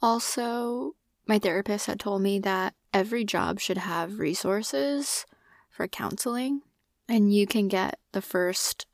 Also, 0.01 0.95
my 1.27 1.39
therapist 1.39 1.87
had 1.87 2.01
told 2.01 2.23
me 2.23 2.39
that 2.39 2.75
every 2.95 3.25
job 3.25 3.61
should 3.61 3.79
have 3.79 4.19
resources 4.19 5.27
for 5.69 5.87
counseling, 5.87 6.63
and 7.09 7.33
you 7.33 7.47
can 7.47 7.69
get 7.69 7.99
the 8.13 8.23
first 8.23 8.87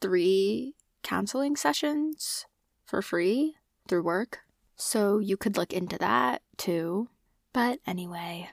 three 0.00 0.74
counseling 1.02 1.56
sessions 1.56 2.46
for 2.84 3.02
free 3.02 3.56
through 3.88 4.02
work. 4.02 4.40
So 4.76 5.18
you 5.18 5.36
could 5.36 5.56
look 5.56 5.72
into 5.72 5.98
that 5.98 6.42
too. 6.56 7.08
But 7.52 7.80
anyway, 7.86 8.50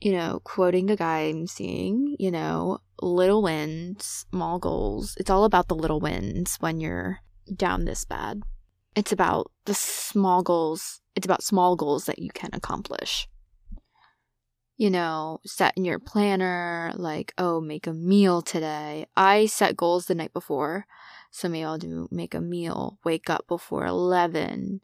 you 0.00 0.12
know, 0.12 0.40
quoting 0.44 0.86
the 0.86 0.96
guy 0.96 1.20
I'm 1.20 1.46
seeing, 1.46 2.16
you 2.18 2.30
know, 2.30 2.78
little 3.00 3.42
wins, 3.42 4.26
small 4.30 4.58
goals. 4.58 5.14
It's 5.18 5.30
all 5.30 5.44
about 5.44 5.68
the 5.68 5.74
little 5.74 6.00
wins 6.00 6.56
when 6.60 6.80
you're 6.80 7.20
down 7.54 7.84
this 7.84 8.04
bad. 8.04 8.42
It's 8.96 9.12
about 9.12 9.50
the 9.64 9.74
small 9.74 10.42
goals. 10.42 11.00
It's 11.16 11.26
about 11.26 11.42
small 11.42 11.76
goals 11.76 12.06
that 12.06 12.18
you 12.18 12.30
can 12.30 12.50
accomplish 12.52 13.28
you 14.76 14.90
know, 14.90 15.40
set 15.44 15.72
in 15.76 15.84
your 15.84 15.98
planner, 15.98 16.92
like, 16.96 17.32
oh, 17.38 17.60
make 17.60 17.86
a 17.86 17.92
meal 17.92 18.42
today. 18.42 19.06
I 19.16 19.46
set 19.46 19.76
goals 19.76 20.06
the 20.06 20.14
night 20.14 20.32
before. 20.32 20.86
So 21.30 21.48
maybe 21.48 21.64
I'll 21.64 21.78
do 21.78 22.08
make 22.10 22.34
a 22.34 22.40
meal, 22.40 22.98
wake 23.04 23.30
up 23.30 23.46
before 23.46 23.86
11, 23.86 24.80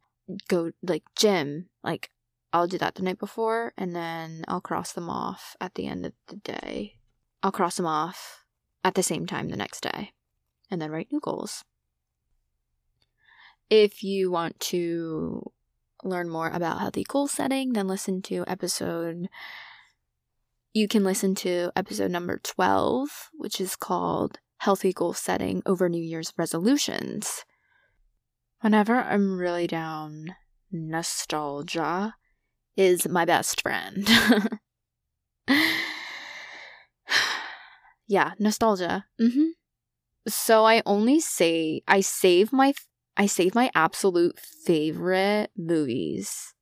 go 0.49 0.71
like 0.83 1.03
gym. 1.17 1.69
Like, 1.83 2.11
I'll 2.53 2.67
do 2.67 2.79
that 2.79 2.97
the 2.97 3.03
night 3.03 3.19
before 3.19 3.73
and 3.77 3.95
then 3.95 4.45
I'll 4.49 4.61
cross 4.61 4.93
them 4.93 5.09
off 5.09 5.57
at 5.61 5.75
the 5.75 5.87
end 5.87 6.07
of 6.07 6.13
the 6.27 6.37
day. 6.37 6.97
I'll 7.43 7.53
cross 7.53 7.77
them 7.77 7.87
off 7.87 8.45
at 8.85 8.95
the 8.95 9.03
same 9.03 9.27
time 9.27 9.49
the 9.49 9.57
next 9.57 9.83
day 9.83 10.13
and 10.71 10.81
then 10.81 10.91
write 10.91 11.13
new 11.13 11.21
goals. 11.21 11.65
If 13.69 14.03
you 14.03 14.31
want 14.31 14.59
to 14.61 15.53
learn 16.03 16.29
more 16.29 16.49
about 16.49 16.81
healthy 16.81 17.05
goal 17.05 17.29
setting, 17.29 17.73
then 17.73 17.87
listen 17.87 18.23
to 18.23 18.45
episode 18.47 19.29
you 20.73 20.87
can 20.87 21.03
listen 21.03 21.35
to 21.37 21.73
episode 21.75 22.13
number 22.13 22.39
12, 22.39 23.31
which 23.33 23.61
is 23.61 23.75
called 23.75 24.39
Healthy 24.59 24.93
Goal 24.93 25.13
Setting 25.13 25.65
Over 25.67 25.89
New 25.89 26.03
Year's 26.03 26.33
Resolutions. 26.37 27.45
Whenever 28.61 29.01
I'm 29.01 29.37
really 29.37 29.67
down, 29.67 30.37
nostalgia 30.71 32.15
is 32.77 33.09
my 33.09 33.25
best 33.25 33.63
friend. 33.63 34.09
yeah, 38.09 38.33
nostalgia. 38.39 39.07
Mm-hmm. 39.21 39.49
So 40.29 40.65
I 40.65 40.83
only 40.87 41.21
say 41.21 41.83
I 41.89 42.01
save 42.01 42.53
my 42.53 42.75
I 43.17 43.27
save 43.27 43.55
my 43.55 43.71
absolute 43.75 44.39
favorite 44.39 45.51
movies 45.57 46.55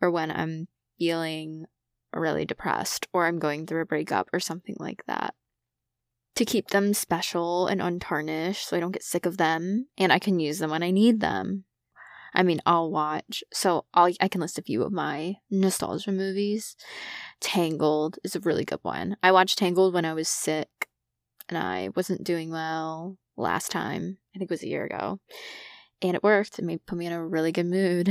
for 0.00 0.10
when 0.10 0.30
I'm 0.30 0.68
feeling 0.98 1.66
really 2.12 2.44
depressed 2.44 3.06
or 3.12 3.26
I'm 3.26 3.38
going 3.38 3.66
through 3.66 3.82
a 3.82 3.86
breakup 3.86 4.28
or 4.32 4.40
something 4.40 4.76
like 4.78 5.04
that. 5.06 5.34
To 6.36 6.44
keep 6.44 6.68
them 6.68 6.92
special 6.92 7.66
and 7.66 7.80
untarnished 7.80 8.68
so 8.68 8.76
I 8.76 8.80
don't 8.80 8.92
get 8.92 9.04
sick 9.04 9.26
of 9.26 9.36
them 9.36 9.86
and 9.96 10.12
I 10.12 10.18
can 10.18 10.40
use 10.40 10.58
them 10.58 10.70
when 10.70 10.82
I 10.82 10.90
need 10.90 11.20
them. 11.20 11.65
I 12.36 12.42
mean, 12.42 12.60
I'll 12.66 12.90
watch. 12.90 13.42
So 13.52 13.86
I'll, 13.94 14.12
I 14.20 14.28
can 14.28 14.42
list 14.42 14.58
a 14.58 14.62
few 14.62 14.82
of 14.82 14.92
my 14.92 15.36
nostalgia 15.50 16.12
movies. 16.12 16.76
Tangled 17.40 18.18
is 18.22 18.36
a 18.36 18.40
really 18.40 18.64
good 18.64 18.80
one. 18.82 19.16
I 19.22 19.32
watched 19.32 19.58
Tangled 19.58 19.94
when 19.94 20.04
I 20.04 20.12
was 20.12 20.28
sick 20.28 20.68
and 21.48 21.56
I 21.56 21.88
wasn't 21.96 22.24
doing 22.24 22.50
well 22.50 23.16
last 23.38 23.70
time. 23.70 24.18
I 24.34 24.38
think 24.38 24.50
it 24.50 24.54
was 24.54 24.62
a 24.62 24.68
year 24.68 24.84
ago. 24.84 25.18
And 26.02 26.14
it 26.14 26.22
worked. 26.22 26.58
It 26.58 26.86
put 26.86 26.98
me 26.98 27.06
in 27.06 27.12
a 27.14 27.26
really 27.26 27.52
good 27.52 27.66
mood. 27.66 28.10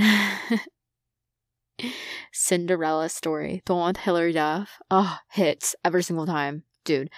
Cinderella 2.34 3.10
story. 3.10 3.62
The 3.66 3.76
one 3.76 3.90
with 3.90 3.98
Hilary 3.98 4.34
Duff. 4.34 4.80
Oh, 4.90 5.20
hits 5.32 5.76
every 5.86 6.02
single 6.02 6.26
time. 6.26 6.64
Dude. 6.84 7.12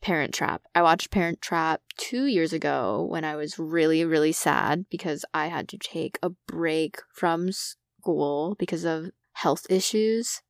Parent 0.00 0.32
Trap. 0.32 0.62
I 0.74 0.82
watched 0.82 1.10
Parent 1.10 1.40
Trap 1.42 1.82
two 1.96 2.26
years 2.26 2.52
ago 2.52 3.06
when 3.08 3.24
I 3.24 3.36
was 3.36 3.58
really, 3.58 4.04
really 4.04 4.32
sad 4.32 4.86
because 4.90 5.24
I 5.34 5.48
had 5.48 5.68
to 5.68 5.78
take 5.78 6.18
a 6.22 6.30
break 6.46 6.98
from 7.12 7.50
school 7.52 8.56
because 8.58 8.84
of 8.84 9.10
health 9.32 9.66
issues. 9.68 10.42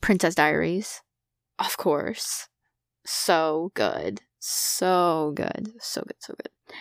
Princess 0.00 0.34
Diaries. 0.34 1.02
Of 1.58 1.76
course. 1.76 2.48
So 3.04 3.70
good. 3.74 4.22
So 4.38 5.32
good. 5.34 5.72
So 5.80 6.02
good. 6.02 6.16
So 6.20 6.34
good. 6.34 6.74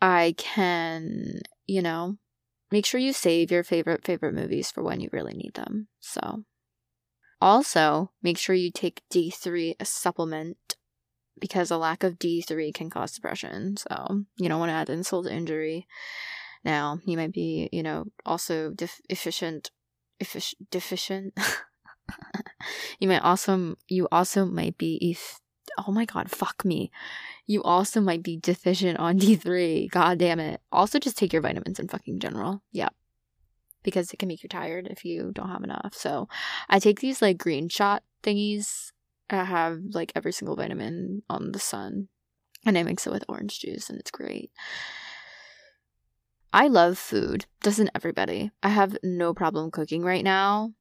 I 0.00 0.34
can, 0.36 1.40
you 1.66 1.82
know, 1.82 2.16
make 2.70 2.86
sure 2.86 3.00
you 3.00 3.12
save 3.12 3.50
your 3.50 3.64
favorite 3.64 4.04
favorite 4.04 4.34
movies 4.34 4.70
for 4.70 4.82
when 4.82 5.00
you 5.00 5.08
really 5.12 5.34
need 5.34 5.54
them. 5.54 5.88
So 6.00 6.44
also, 7.42 8.12
make 8.22 8.38
sure 8.38 8.54
you 8.54 8.70
take 8.70 9.02
D3 9.12 9.74
a 9.80 9.84
supplement 9.84 10.76
because 11.40 11.70
a 11.70 11.76
lack 11.76 12.04
of 12.04 12.18
D3 12.18 12.72
can 12.72 12.88
cause 12.88 13.12
depression. 13.12 13.76
So, 13.76 14.22
you 14.36 14.48
don't 14.48 14.60
want 14.60 14.70
to 14.70 14.74
add 14.74 14.88
insult 14.88 15.26
to 15.26 15.34
injury. 15.34 15.86
Now, 16.64 17.00
you 17.04 17.16
might 17.16 17.32
be, 17.32 17.68
you 17.72 17.82
know, 17.82 18.04
also 18.24 18.70
deficient 18.70 19.70
deficient. 20.70 21.36
you 23.00 23.08
might 23.08 23.22
also 23.22 23.74
you 23.88 24.06
also 24.12 24.44
might 24.44 24.78
be 24.78 24.98
if 25.00 25.40
oh 25.84 25.90
my 25.90 26.04
god, 26.04 26.30
fuck 26.30 26.64
me. 26.64 26.90
You 27.46 27.62
also 27.62 28.00
might 28.00 28.22
be 28.22 28.36
deficient 28.36 28.98
on 28.98 29.18
D3. 29.18 29.90
God 29.90 30.18
damn 30.18 30.38
it. 30.38 30.60
Also, 30.70 30.98
just 30.98 31.18
take 31.18 31.32
your 31.32 31.42
vitamins 31.42 31.80
in 31.80 31.88
fucking 31.88 32.20
general. 32.20 32.62
Yeah. 32.70 32.90
Because 33.82 34.12
it 34.12 34.18
can 34.18 34.28
make 34.28 34.42
you 34.42 34.48
tired 34.48 34.86
if 34.88 35.04
you 35.04 35.32
don't 35.34 35.48
have 35.48 35.64
enough. 35.64 35.94
So 35.94 36.28
I 36.68 36.78
take 36.78 37.00
these 37.00 37.20
like 37.20 37.38
green 37.38 37.68
shot 37.68 38.02
thingies. 38.22 38.92
I 39.30 39.44
have 39.44 39.80
like 39.92 40.12
every 40.14 40.32
single 40.32 40.56
vitamin 40.56 41.22
on 41.28 41.52
the 41.52 41.58
sun. 41.58 42.08
And 42.64 42.78
I 42.78 42.82
mix 42.82 43.06
it 43.06 43.12
with 43.12 43.24
orange 43.28 43.58
juice 43.58 43.90
and 43.90 43.98
it's 43.98 44.10
great. 44.10 44.50
I 46.52 46.68
love 46.68 46.98
food. 46.98 47.46
Doesn't 47.62 47.90
everybody? 47.94 48.50
I 48.62 48.68
have 48.68 48.96
no 49.02 49.32
problem 49.32 49.70
cooking 49.70 50.02
right 50.02 50.22
now. 50.22 50.74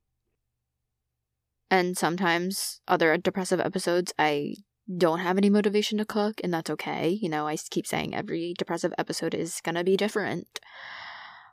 And 1.69 1.97
sometimes 1.97 2.81
other 2.87 3.15
depressive 3.17 3.61
episodes, 3.61 4.13
I 4.19 4.55
don't 4.97 5.19
have 5.19 5.37
any 5.37 5.49
motivation 5.49 5.97
to 5.99 6.05
cook, 6.05 6.41
and 6.43 6.53
that's 6.53 6.69
okay. 6.69 7.07
You 7.09 7.29
know, 7.29 7.47
I 7.47 7.55
keep 7.55 7.87
saying 7.87 8.13
every 8.13 8.53
depressive 8.57 8.93
episode 8.97 9.33
is 9.33 9.61
gonna 9.63 9.85
be 9.85 9.95
different. 9.95 10.59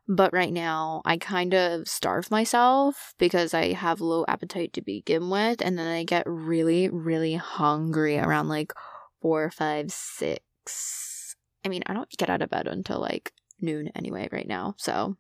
But 0.09 0.33
right 0.33 0.53
now, 0.53 1.03
I 1.05 1.19
kind 1.19 1.53
of 1.53 1.87
starve 1.87 2.31
myself 2.31 3.15
because 3.19 3.53
I 3.53 3.75
have 3.75 4.01
low 4.01 4.25
appetite 4.27 4.73
to 4.73 4.81
begin 4.81 5.29
with, 5.29 5.61
and 5.61 5.79
then 5.79 5.87
I 5.87 6.05
get 6.05 6.23
really, 6.27 6.89
really 6.89 7.35
hungry 7.35 8.19
around 8.19 8.49
like 8.49 8.73
four, 9.21 9.51
five, 9.51 9.93
six. 9.93 11.37
I 11.63 11.69
mean, 11.69 11.83
I 11.87 11.93
don't 11.93 12.09
get 12.17 12.31
out 12.31 12.41
of 12.41 12.49
bed 12.49 12.67
until 12.67 13.01
like 13.01 13.33
noon 13.61 13.91
anyway, 13.95 14.29
right 14.33 14.49
now, 14.49 14.75
so. 14.79 15.17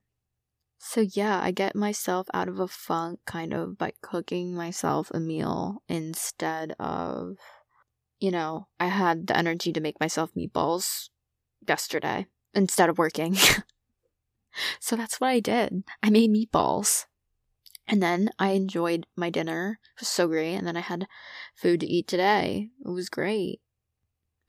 So, 0.81 1.01
yeah, 1.01 1.41
I 1.43 1.51
get 1.51 1.75
myself 1.75 2.29
out 2.33 2.49
of 2.49 2.61
a 2.61 2.69
funk 2.69 3.19
kind 3.27 3.53
of 3.53 3.77
by 3.77 3.93
cooking 4.01 4.55
myself 4.55 5.11
a 5.13 5.19
meal 5.19 5.83
instead 5.89 6.75
of 6.79 7.37
you 8.21 8.31
know, 8.31 8.67
I 8.81 8.87
had 8.87 9.27
the 9.27 9.37
energy 9.37 9.73
to 9.73 9.81
make 9.81 10.01
myself 10.01 10.31
meatballs 10.37 11.09
yesterday 11.67 12.27
instead 12.55 12.89
of 12.89 12.99
working. 12.99 13.37
so 14.81 14.97
that's 14.97 15.21
what 15.21 15.29
I 15.29 15.41
did. 15.41 15.85
I 16.03 16.11
made 16.11 16.31
meatballs. 16.31 17.07
And 17.87 18.03
then 18.03 18.31
I 18.39 18.51
enjoyed 18.51 19.07
my 19.17 19.31
dinner. 19.31 19.81
It 19.97 20.01
was 20.03 20.09
so 20.09 20.29
great. 20.29 20.55
And 20.55 20.67
then 20.67 20.77
I 20.77 20.81
had 20.81 21.07
food 21.55 21.81
to 21.81 21.87
eat 21.87 22.07
today. 22.07 22.69
It 22.85 22.89
was 22.89 23.09
great. 23.09 23.61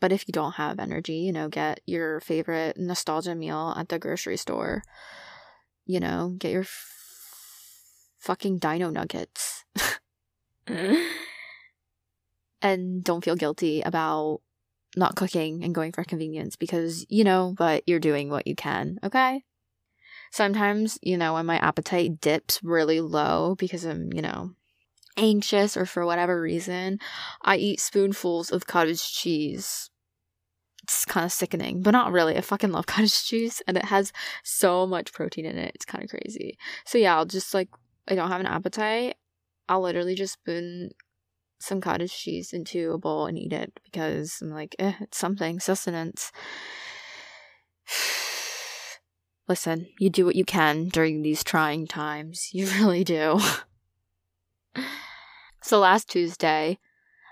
But 0.02 0.12
if 0.12 0.28
you 0.28 0.32
don't 0.34 0.54
have 0.54 0.80
energy, 0.80 1.15
you 1.15 1.32
know, 1.32 1.48
get 1.48 1.80
your 1.86 2.19
favorite 2.19 2.78
nostalgia 2.78 3.36
meal 3.36 3.74
at 3.78 3.89
the 3.89 4.00
grocery 4.00 4.38
store. 4.38 4.84
You 5.86 6.00
know, 6.00 6.36
get 6.38 6.52
your 6.52 6.62
f- 6.62 7.82
fucking 8.19 8.60
dino 8.60 8.89
nuggets. 8.89 9.65
and 12.62 13.04
don't 13.04 13.24
feel 13.24 13.36
guilty 13.36 13.82
about 13.82 14.41
not 14.95 15.15
cooking 15.15 15.63
and 15.63 15.76
going 15.76 15.91
for 15.91 16.04
convenience 16.04 16.56
because 16.56 17.06
you 17.10 17.24
know, 17.24 17.54
but 17.58 17.84
you're 17.88 18.00
doing 18.00 18.30
what 18.30 18.48
you 18.48 18.56
can, 18.56 19.00
okay? 19.04 19.43
Sometimes, 20.32 21.00
you 21.02 21.18
know, 21.18 21.34
when 21.34 21.46
my 21.46 21.58
appetite 21.58 22.22
dips 22.22 22.60
really 22.63 23.02
low 23.02 23.56
because 23.56 23.84
I'm, 23.84 24.13
you 24.13 24.22
know, 24.22 24.52
anxious 25.18 25.76
or 25.76 25.86
for 25.86 26.06
whatever 26.06 26.39
reason, 26.42 27.00
I 27.42 27.58
eat 27.58 27.80
spoonfuls 27.80 28.52
of 28.52 28.68
cottage 28.68 29.12
cheese. 29.12 29.89
It's 30.84 31.06
kind 31.06 31.26
of 31.26 31.32
sickening, 31.32 31.82
but 31.82 31.92
not 31.92 32.12
really. 32.12 32.38
I 32.38 32.42
fucking 32.42 32.72
love 32.72 32.86
cottage 32.88 33.24
cheese 33.24 33.62
and 33.68 33.78
it 33.78 33.86
has 33.86 34.12
so 34.44 34.88
much 34.88 35.13
protein 35.13 35.46
in 35.46 35.58
it. 35.58 35.72
It's 35.76 35.86
kind 35.86 36.04
of 36.04 36.10
crazy. 36.10 36.58
So, 36.86 36.98
yeah, 36.98 37.15
I'll 37.15 37.26
just 37.26 37.54
like, 37.54 37.70
I 38.08 38.15
don't 38.15 38.30
have 38.30 38.39
an 38.39 38.48
appetite. 38.48 39.15
I'll 39.68 39.82
literally 39.82 40.15
just 40.15 40.34
spoon 40.34 40.92
some 41.60 41.82
cottage 41.82 42.18
cheese 42.18 42.54
into 42.54 42.92
a 42.92 42.98
bowl 42.98 43.26
and 43.26 43.38
eat 43.38 43.54
it 43.54 43.80
because 43.84 44.39
I'm 44.42 44.50
like, 44.50 44.76
eh, 44.80 44.94
it's 45.02 45.18
something, 45.18 45.60
sustenance. 45.60 46.32
Listen, 49.49 49.88
you 49.97 50.12
do 50.12 50.25
what 50.25 50.35
you 50.35 50.45
can 50.45 50.89
during 50.89 51.23
these 51.23 51.43
trying 51.43 51.88
times. 51.88 52.53
You 52.53 52.67
really 52.79 53.03
do. 53.03 53.39
so 55.63 55.79
last 55.79 56.07
Tuesday, 56.07 56.77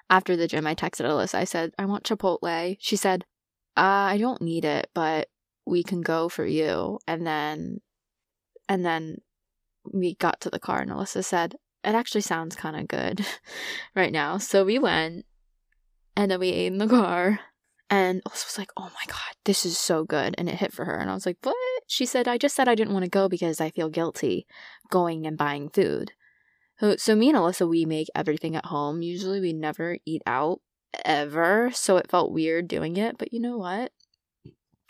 after 0.09 0.35
the 0.35 0.47
gym, 0.47 0.65
I 0.65 0.73
texted 0.73 1.05
Alyssa. 1.05 1.35
I 1.35 1.43
said, 1.43 1.73
I 1.77 1.85
want 1.85 2.05
Chipotle. 2.05 2.75
She 2.79 2.95
said, 2.95 3.23
uh, 3.77 4.09
I 4.09 4.17
don't 4.17 4.41
need 4.41 4.65
it, 4.65 4.89
but 4.95 5.29
we 5.67 5.83
can 5.83 6.01
go 6.01 6.27
for 6.27 6.45
you. 6.45 6.97
And 7.07 7.27
then, 7.27 7.81
and 8.67 8.83
then 8.83 9.17
we 9.93 10.15
got 10.15 10.41
to 10.41 10.49
the 10.49 10.59
car 10.59 10.81
and 10.81 10.89
Alyssa 10.89 11.23
said, 11.23 11.55
it 11.83 11.93
actually 11.93 12.21
sounds 12.21 12.55
kind 12.55 12.75
of 12.75 12.87
good 12.87 13.25
right 13.95 14.11
now. 14.11 14.39
So 14.39 14.65
we 14.65 14.79
went 14.79 15.25
and 16.15 16.31
then 16.31 16.39
we 16.39 16.49
ate 16.49 16.67
in 16.67 16.79
the 16.79 16.87
car. 16.87 17.39
And 17.89 18.23
Alyssa 18.25 18.47
was 18.47 18.57
like, 18.57 18.71
oh 18.75 18.89
my 18.93 19.05
God, 19.07 19.35
this 19.45 19.65
is 19.65 19.77
so 19.77 20.03
good. 20.03 20.35
And 20.37 20.49
it 20.49 20.55
hit 20.55 20.73
for 20.73 20.85
her. 20.85 20.97
And 20.97 21.09
I 21.09 21.13
was 21.13 21.25
like, 21.25 21.37
what? 21.43 21.55
She 21.87 22.05
said, 22.05 22.27
I 22.27 22.37
just 22.37 22.55
said 22.55 22.67
I 22.67 22.75
didn't 22.75 22.93
want 22.93 23.05
to 23.05 23.09
go 23.09 23.29
because 23.29 23.61
I 23.61 23.69
feel 23.69 23.89
guilty 23.89 24.45
going 24.89 25.25
and 25.25 25.37
buying 25.37 25.69
food. 25.69 26.11
So, 26.79 26.97
so 26.97 27.15
me 27.15 27.29
and 27.29 27.37
Alyssa, 27.37 27.67
we 27.67 27.85
make 27.85 28.07
everything 28.13 28.55
at 28.55 28.65
home. 28.65 29.01
Usually 29.01 29.39
we 29.39 29.53
never 29.53 29.97
eat 30.05 30.21
out 30.27 30.59
ever. 31.05 31.71
So 31.73 31.97
it 31.97 32.11
felt 32.11 32.33
weird 32.33 32.67
doing 32.67 32.97
it. 32.97 33.17
But 33.17 33.31
you 33.31 33.39
know 33.39 33.57
what? 33.57 33.91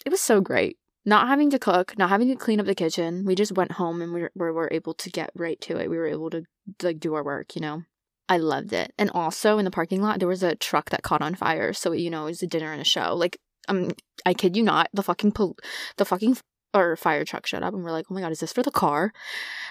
It 0.05 0.09
was 0.09 0.21
so 0.21 0.41
great 0.41 0.77
not 1.07 1.29
having 1.29 1.49
to 1.49 1.57
cook, 1.57 1.97
not 1.97 2.09
having 2.09 2.27
to 2.27 2.35
clean 2.35 2.59
up 2.59 2.65
the 2.65 2.75
kitchen. 2.75 3.23
We 3.23 3.33
just 3.33 3.53
went 3.53 3.71
home 3.71 4.01
and 4.01 4.13
we 4.13 4.23
were, 4.23 4.31
we 4.35 4.51
were 4.51 4.67
able 4.73 4.93
to 4.95 5.09
get 5.09 5.31
right 5.33 5.59
to 5.61 5.77
it. 5.77 5.89
We 5.89 5.97
were 5.97 6.05
able 6.05 6.29
to 6.31 6.43
like 6.83 6.99
do 6.99 7.13
our 7.13 7.23
work, 7.23 7.55
you 7.55 7.61
know. 7.61 7.83
I 8.29 8.37
loved 8.37 8.73
it. 8.73 8.93
And 8.97 9.09
also 9.11 9.57
in 9.57 9.65
the 9.65 9.71
parking 9.71 10.01
lot 10.01 10.19
there 10.19 10.27
was 10.27 10.43
a 10.43 10.55
truck 10.55 10.89
that 10.89 11.03
caught 11.03 11.21
on 11.21 11.35
fire. 11.35 11.73
So 11.73 11.91
you 11.91 12.09
know, 12.09 12.23
it 12.23 12.31
was 12.31 12.43
a 12.43 12.47
dinner 12.47 12.71
and 12.71 12.81
a 12.81 12.85
show. 12.85 13.15
Like 13.15 13.37
um 13.67 13.91
I 14.25 14.33
kid 14.33 14.57
you 14.57 14.63
not, 14.63 14.89
the 14.93 15.03
fucking 15.03 15.31
pol- 15.31 15.57
the 15.97 16.05
fucking 16.05 16.37
or 16.73 16.95
fire 16.95 17.25
truck 17.25 17.47
showed 17.47 17.63
up 17.63 17.73
and 17.73 17.83
we're 17.83 17.91
like, 17.91 18.05
"Oh 18.09 18.13
my 18.13 18.21
god, 18.21 18.31
is 18.31 18.39
this 18.39 18.53
for 18.53 18.63
the 18.63 18.71
car?" 18.71 19.13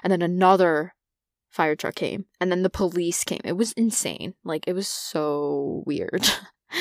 And 0.03 0.13
then 0.13 0.23
another 0.23 0.95
fire 1.51 1.77
truck 1.77 1.95
came 1.95 2.27
and 2.41 2.51
then 2.51 2.63
the 2.63 2.71
police 2.71 3.25
came. 3.25 3.41
It 3.45 3.57
was 3.57 3.73
insane. 3.73 4.35
Like 4.45 4.65
it 4.67 4.75
was 4.75 4.89
so 4.89 5.83
weird. 5.87 6.29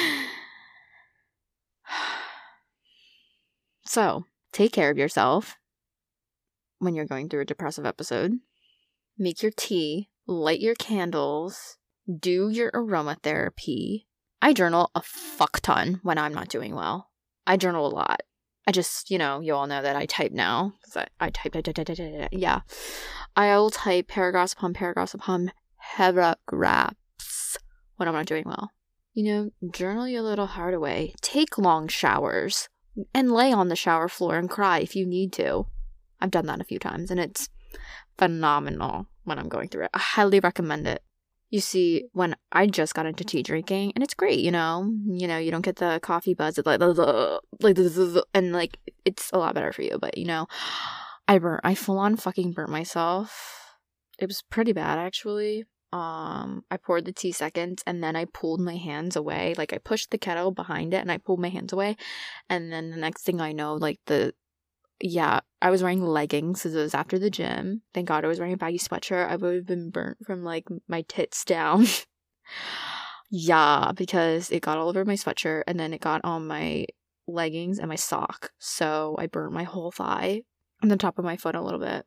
so, 3.86 4.26
take 4.52 4.74
care 4.74 4.90
of 4.90 4.98
yourself 4.98 5.58
when 6.80 6.96
you're 6.96 7.06
going 7.06 7.30
through 7.30 7.42
a 7.42 7.46
depressive 7.46 7.86
episode. 7.86 8.40
Make 9.18 9.42
your 9.42 9.52
tea, 9.56 10.10
light 10.28 10.60
your 10.60 10.76
candles, 10.76 11.78
do 12.20 12.50
your 12.50 12.72
aromatherapy. 12.72 14.06
I 14.42 14.54
journal 14.54 14.92
a 14.96 15.02
fuck 15.02 15.60
ton 15.62 16.00
when 16.04 16.18
I'm 16.18 16.34
not 16.34 16.50
doing 16.50 16.76
well. 16.76 17.10
I 17.48 17.58
journal 17.58 17.88
a 17.88 17.94
lot. 17.94 18.22
I 18.68 18.72
just, 18.72 19.12
you 19.12 19.18
know, 19.18 19.42
you 19.42 19.54
all 19.54 19.68
know 19.68 19.82
that 19.82 19.96
I 19.96 20.06
type 20.06 20.32
now. 20.32 20.74
I, 20.96 21.08
I 21.20 21.30
type, 21.30 21.54
type, 21.54 21.64
type, 21.64 21.86
type, 21.86 22.30
yeah. 22.32 22.62
I 23.36 23.56
will 23.58 23.70
type 23.70 24.08
paragraphs 24.08 24.54
upon 24.54 24.74
paragraphs 24.74 25.14
upon 25.14 25.52
paragraphs 25.80 27.58
when 27.98 28.08
I'm 28.08 28.16
not 28.16 28.26
doing 28.26 28.46
well. 28.46 28.72
You 29.14 29.24
know, 29.24 29.70
journal 29.72 30.08
your 30.08 30.24
little 30.24 30.48
heart 30.48 30.74
away. 30.74 31.14
Take 31.22 31.58
long 31.58 31.88
showers 31.88 32.68
and 33.14 33.32
lay 33.32 33.54
on 33.54 33.70
the 33.70 33.76
shower 33.76 34.08
floor 34.08 34.38
and 34.38 34.50
cry 34.50 34.80
if 34.80 34.96
you 34.96 35.06
need 35.06 35.32
to. 35.34 35.68
I've 36.20 36.32
done 36.32 36.48
that 36.48 36.62
a 36.62 36.66
few 36.66 36.80
times 36.80 37.12
and 37.12 37.20
it's 37.20 37.50
phenomenal 38.18 39.08
when 39.26 39.40
I'm 39.40 39.50
going 39.50 39.70
through 39.70 39.86
it. 39.86 39.92
I 39.94 40.00
highly 40.00 40.40
recommend 40.40 40.88
it. 40.88 41.04
You 41.50 41.60
see, 41.60 42.06
when 42.14 42.36
I 42.52 42.68
just 42.68 42.96
got 42.96 43.06
into 43.06 43.24
tea 43.24 43.44
drinking, 43.44 43.94
and 43.96 44.04
it's 44.04 44.14
great, 44.14 44.40
you 44.40 44.52
know, 44.52 44.92
you 45.06 45.28
know, 45.28 45.38
you 45.38 45.52
don't 45.52 45.62
get 45.62 45.78
the 45.78 46.00
coffee 46.02 46.34
buzz, 46.34 46.58
it's 46.58 46.66
like, 46.66 46.82
like, 47.62 47.78
and 48.34 48.52
like, 48.52 48.80
it's 49.06 49.30
a 49.32 49.38
lot 49.38 49.54
better 49.54 49.72
for 49.72 49.84
you. 49.84 49.98
But 50.00 50.18
you 50.18 50.26
know, 50.26 50.48
I 51.28 51.38
burnt, 51.38 51.62
I 51.64 51.76
full 51.76 52.00
on 52.00 52.16
fucking 52.16 52.54
burnt 52.54 52.72
myself. 52.72 53.78
It 54.18 54.28
was 54.28 54.42
pretty 54.44 54.74
bad 54.74 54.98
actually 54.98 55.66
um 55.96 56.66
I 56.70 56.76
poured 56.76 57.06
the 57.06 57.14
tea 57.14 57.32
seconds 57.32 57.82
and 57.88 58.04
then 58.04 58.18
I 58.18 58.26
pulled 58.26 58.60
my 58.60 58.76
hands 58.76 59.16
away. 59.16 59.56
Like 59.58 59.72
I 59.72 59.78
pushed 59.78 60.12
the 60.12 60.18
kettle 60.18 60.52
behind 60.52 60.94
it 60.94 60.98
and 60.98 61.10
I 61.10 61.18
pulled 61.18 61.40
my 61.40 61.48
hands 61.48 61.72
away. 61.72 61.96
And 62.50 62.72
then 62.72 62.92
the 62.92 62.98
next 62.98 63.24
thing 63.24 63.40
I 63.40 63.54
know, 63.54 63.76
like 63.76 64.00
the 64.08 64.34
yeah, 65.02 65.42
I 65.62 65.70
was 65.70 65.84
wearing 65.84 66.02
leggings 66.02 66.60
because 66.60 66.76
it 66.76 66.82
was 66.82 66.94
after 66.94 67.20
the 67.20 67.30
gym. 67.30 67.82
Thank 67.94 68.08
God 68.08 68.24
I 68.24 68.28
was 68.28 68.40
wearing 68.40 68.54
a 68.54 68.58
baggy 68.58 68.80
sweatshirt. 68.80 69.30
I 69.30 69.36
would 69.36 69.56
have 69.56 69.66
been 69.66 69.90
burnt 69.90 70.18
from 70.26 70.44
like 70.44 70.66
my 70.88 71.04
tits 71.04 71.44
down. 71.44 71.86
yeah, 73.30 73.92
because 73.96 74.52
it 74.52 74.62
got 74.62 74.78
all 74.78 74.90
over 74.90 75.04
my 75.06 75.16
sweatshirt 75.16 75.64
and 75.68 75.80
then 75.80 75.94
it 75.94 76.02
got 76.02 76.22
on 76.24 76.48
my 76.48 76.86
leggings 77.28 77.80
and 77.80 77.90
my 77.90 77.96
sock. 77.96 78.52
So 78.60 79.16
I 79.20 79.28
burnt 79.28 79.54
my 79.54 79.64
whole 79.64 79.92
thigh 79.92 80.44
and 80.82 80.90
the 80.90 80.98
top 80.98 81.20
of 81.20 81.26
my 81.26 81.38
foot 81.38 81.56
a 81.56 81.62
little 81.62 81.80
bit. 81.80 82.06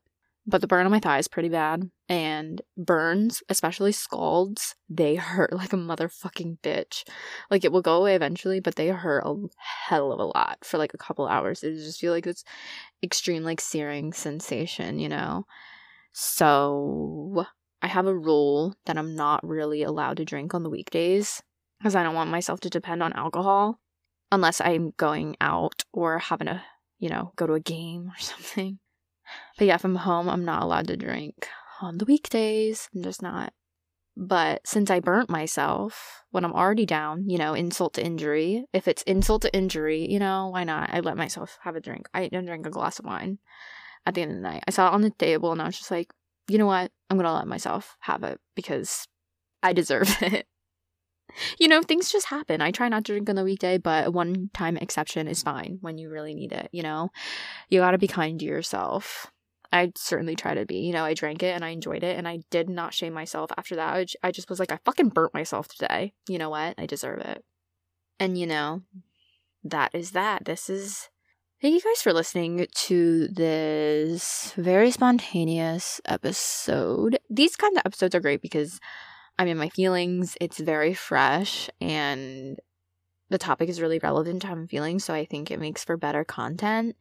But 0.48 0.62
the 0.62 0.66
burn 0.66 0.86
on 0.86 0.92
my 0.92 0.98
thigh 0.98 1.18
is 1.18 1.28
pretty 1.28 1.50
bad. 1.50 1.90
And 2.08 2.62
burns, 2.74 3.42
especially 3.50 3.92
scalds, 3.92 4.74
they 4.88 5.14
hurt 5.16 5.52
like 5.52 5.74
a 5.74 5.76
motherfucking 5.76 6.60
bitch. 6.62 7.04
Like 7.50 7.66
it 7.66 7.70
will 7.70 7.82
go 7.82 7.96
away 7.96 8.14
eventually, 8.14 8.58
but 8.58 8.76
they 8.76 8.88
hurt 8.88 9.24
a 9.26 9.34
hell 9.58 10.10
of 10.10 10.18
a 10.18 10.24
lot 10.24 10.56
for 10.62 10.78
like 10.78 10.94
a 10.94 10.98
couple 10.98 11.28
hours. 11.28 11.62
It 11.62 11.74
just 11.74 12.00
feel 12.00 12.14
like 12.14 12.26
it's 12.26 12.44
extreme 13.02 13.44
like 13.44 13.60
searing 13.60 14.14
sensation, 14.14 14.98
you 14.98 15.10
know? 15.10 15.44
So 16.12 17.44
I 17.82 17.88
have 17.88 18.06
a 18.06 18.16
rule 18.16 18.74
that 18.86 18.96
I'm 18.96 19.14
not 19.14 19.46
really 19.46 19.82
allowed 19.82 20.16
to 20.16 20.24
drink 20.24 20.54
on 20.54 20.62
the 20.62 20.70
weekdays 20.70 21.42
because 21.78 21.94
I 21.94 22.02
don't 22.02 22.14
want 22.14 22.30
myself 22.30 22.60
to 22.60 22.70
depend 22.70 23.02
on 23.02 23.12
alcohol 23.12 23.80
unless 24.32 24.62
I'm 24.62 24.94
going 24.96 25.36
out 25.42 25.84
or 25.92 26.18
having 26.18 26.48
a, 26.48 26.64
you 26.98 27.10
know, 27.10 27.32
go 27.36 27.46
to 27.46 27.52
a 27.52 27.60
game 27.60 28.08
or 28.08 28.18
something. 28.18 28.78
But 29.56 29.66
yeah, 29.66 29.74
if 29.74 29.84
I'm 29.84 29.96
home, 29.96 30.28
I'm 30.28 30.44
not 30.44 30.62
allowed 30.62 30.88
to 30.88 30.96
drink 30.96 31.48
on 31.80 31.98
the 31.98 32.04
weekdays. 32.04 32.88
I'm 32.94 33.02
just 33.02 33.22
not. 33.22 33.52
But 34.16 34.66
since 34.66 34.90
I 34.90 34.98
burnt 34.98 35.30
myself 35.30 36.24
when 36.30 36.44
I'm 36.44 36.52
already 36.52 36.86
down, 36.86 37.28
you 37.28 37.38
know, 37.38 37.54
insult 37.54 37.94
to 37.94 38.04
injury, 38.04 38.64
if 38.72 38.88
it's 38.88 39.02
insult 39.02 39.42
to 39.42 39.54
injury, 39.54 40.10
you 40.10 40.18
know, 40.18 40.48
why 40.48 40.64
not? 40.64 40.92
I 40.92 41.00
let 41.00 41.16
myself 41.16 41.56
have 41.62 41.76
a 41.76 41.80
drink. 41.80 42.08
I 42.12 42.22
didn't 42.22 42.46
drink 42.46 42.66
a 42.66 42.70
glass 42.70 42.98
of 42.98 43.04
wine 43.04 43.38
at 44.04 44.14
the 44.14 44.22
end 44.22 44.32
of 44.32 44.36
the 44.38 44.42
night. 44.42 44.64
I 44.66 44.72
saw 44.72 44.88
it 44.88 44.94
on 44.94 45.02
the 45.02 45.10
table 45.10 45.52
and 45.52 45.62
I 45.62 45.66
was 45.66 45.78
just 45.78 45.92
like, 45.92 46.12
you 46.48 46.58
know 46.58 46.66
what? 46.66 46.90
I'm 47.08 47.16
going 47.16 47.26
to 47.26 47.32
let 47.32 47.46
myself 47.46 47.96
have 48.00 48.24
it 48.24 48.40
because 48.56 49.06
I 49.62 49.72
deserve 49.72 50.16
it. 50.22 50.46
You 51.58 51.68
know, 51.68 51.82
things 51.82 52.10
just 52.10 52.26
happen. 52.26 52.60
I 52.60 52.70
try 52.70 52.88
not 52.88 53.04
to 53.04 53.12
drink 53.12 53.28
on 53.28 53.36
the 53.36 53.44
weekday, 53.44 53.78
but 53.78 54.06
a 54.06 54.10
one 54.10 54.50
time 54.54 54.76
exception 54.76 55.28
is 55.28 55.42
fine 55.42 55.78
when 55.80 55.98
you 55.98 56.10
really 56.10 56.34
need 56.34 56.52
it, 56.52 56.68
you 56.72 56.82
know? 56.82 57.10
You 57.68 57.80
gotta 57.80 57.98
be 57.98 58.08
kind 58.08 58.38
to 58.40 58.46
yourself. 58.46 59.30
I 59.72 59.92
certainly 59.96 60.34
try 60.34 60.54
to 60.54 60.64
be. 60.64 60.76
You 60.76 60.92
know, 60.92 61.04
I 61.04 61.14
drank 61.14 61.42
it 61.42 61.54
and 61.54 61.64
I 61.64 61.70
enjoyed 61.70 62.02
it 62.02 62.16
and 62.16 62.26
I 62.26 62.40
did 62.50 62.68
not 62.70 62.94
shame 62.94 63.12
myself 63.12 63.50
after 63.56 63.76
that. 63.76 64.14
I 64.22 64.30
just 64.30 64.48
was 64.48 64.58
like, 64.58 64.72
I 64.72 64.78
fucking 64.84 65.10
burnt 65.10 65.34
myself 65.34 65.68
today. 65.68 66.14
You 66.26 66.38
know 66.38 66.50
what? 66.50 66.74
I 66.78 66.86
deserve 66.86 67.20
it. 67.20 67.44
And, 68.18 68.38
you 68.38 68.46
know, 68.46 68.82
that 69.64 69.90
is 69.94 70.12
that. 70.12 70.44
This 70.44 70.70
is. 70.70 71.08
Thank 71.60 71.74
you 71.74 71.80
guys 71.80 72.00
for 72.00 72.12
listening 72.12 72.66
to 72.72 73.26
this 73.28 74.52
very 74.56 74.92
spontaneous 74.92 76.00
episode. 76.04 77.18
These 77.28 77.56
kinds 77.56 77.76
of 77.76 77.82
episodes 77.84 78.14
are 78.14 78.20
great 78.20 78.40
because 78.40 78.78
I'm 79.38 79.48
in 79.48 79.58
my 79.58 79.68
feelings. 79.68 80.36
It's 80.40 80.58
very 80.58 80.94
fresh 80.94 81.70
and 81.80 82.58
the 83.30 83.38
topic 83.38 83.68
is 83.68 83.80
really 83.80 83.98
relevant 83.98 84.42
to 84.42 84.48
how 84.48 84.54
I'm 84.54 84.66
feeling. 84.66 84.98
So 84.98 85.14
I 85.14 85.24
think 85.24 85.50
it 85.50 85.60
makes 85.60 85.84
for 85.84 85.96
better 85.96 86.24
content. 86.24 86.96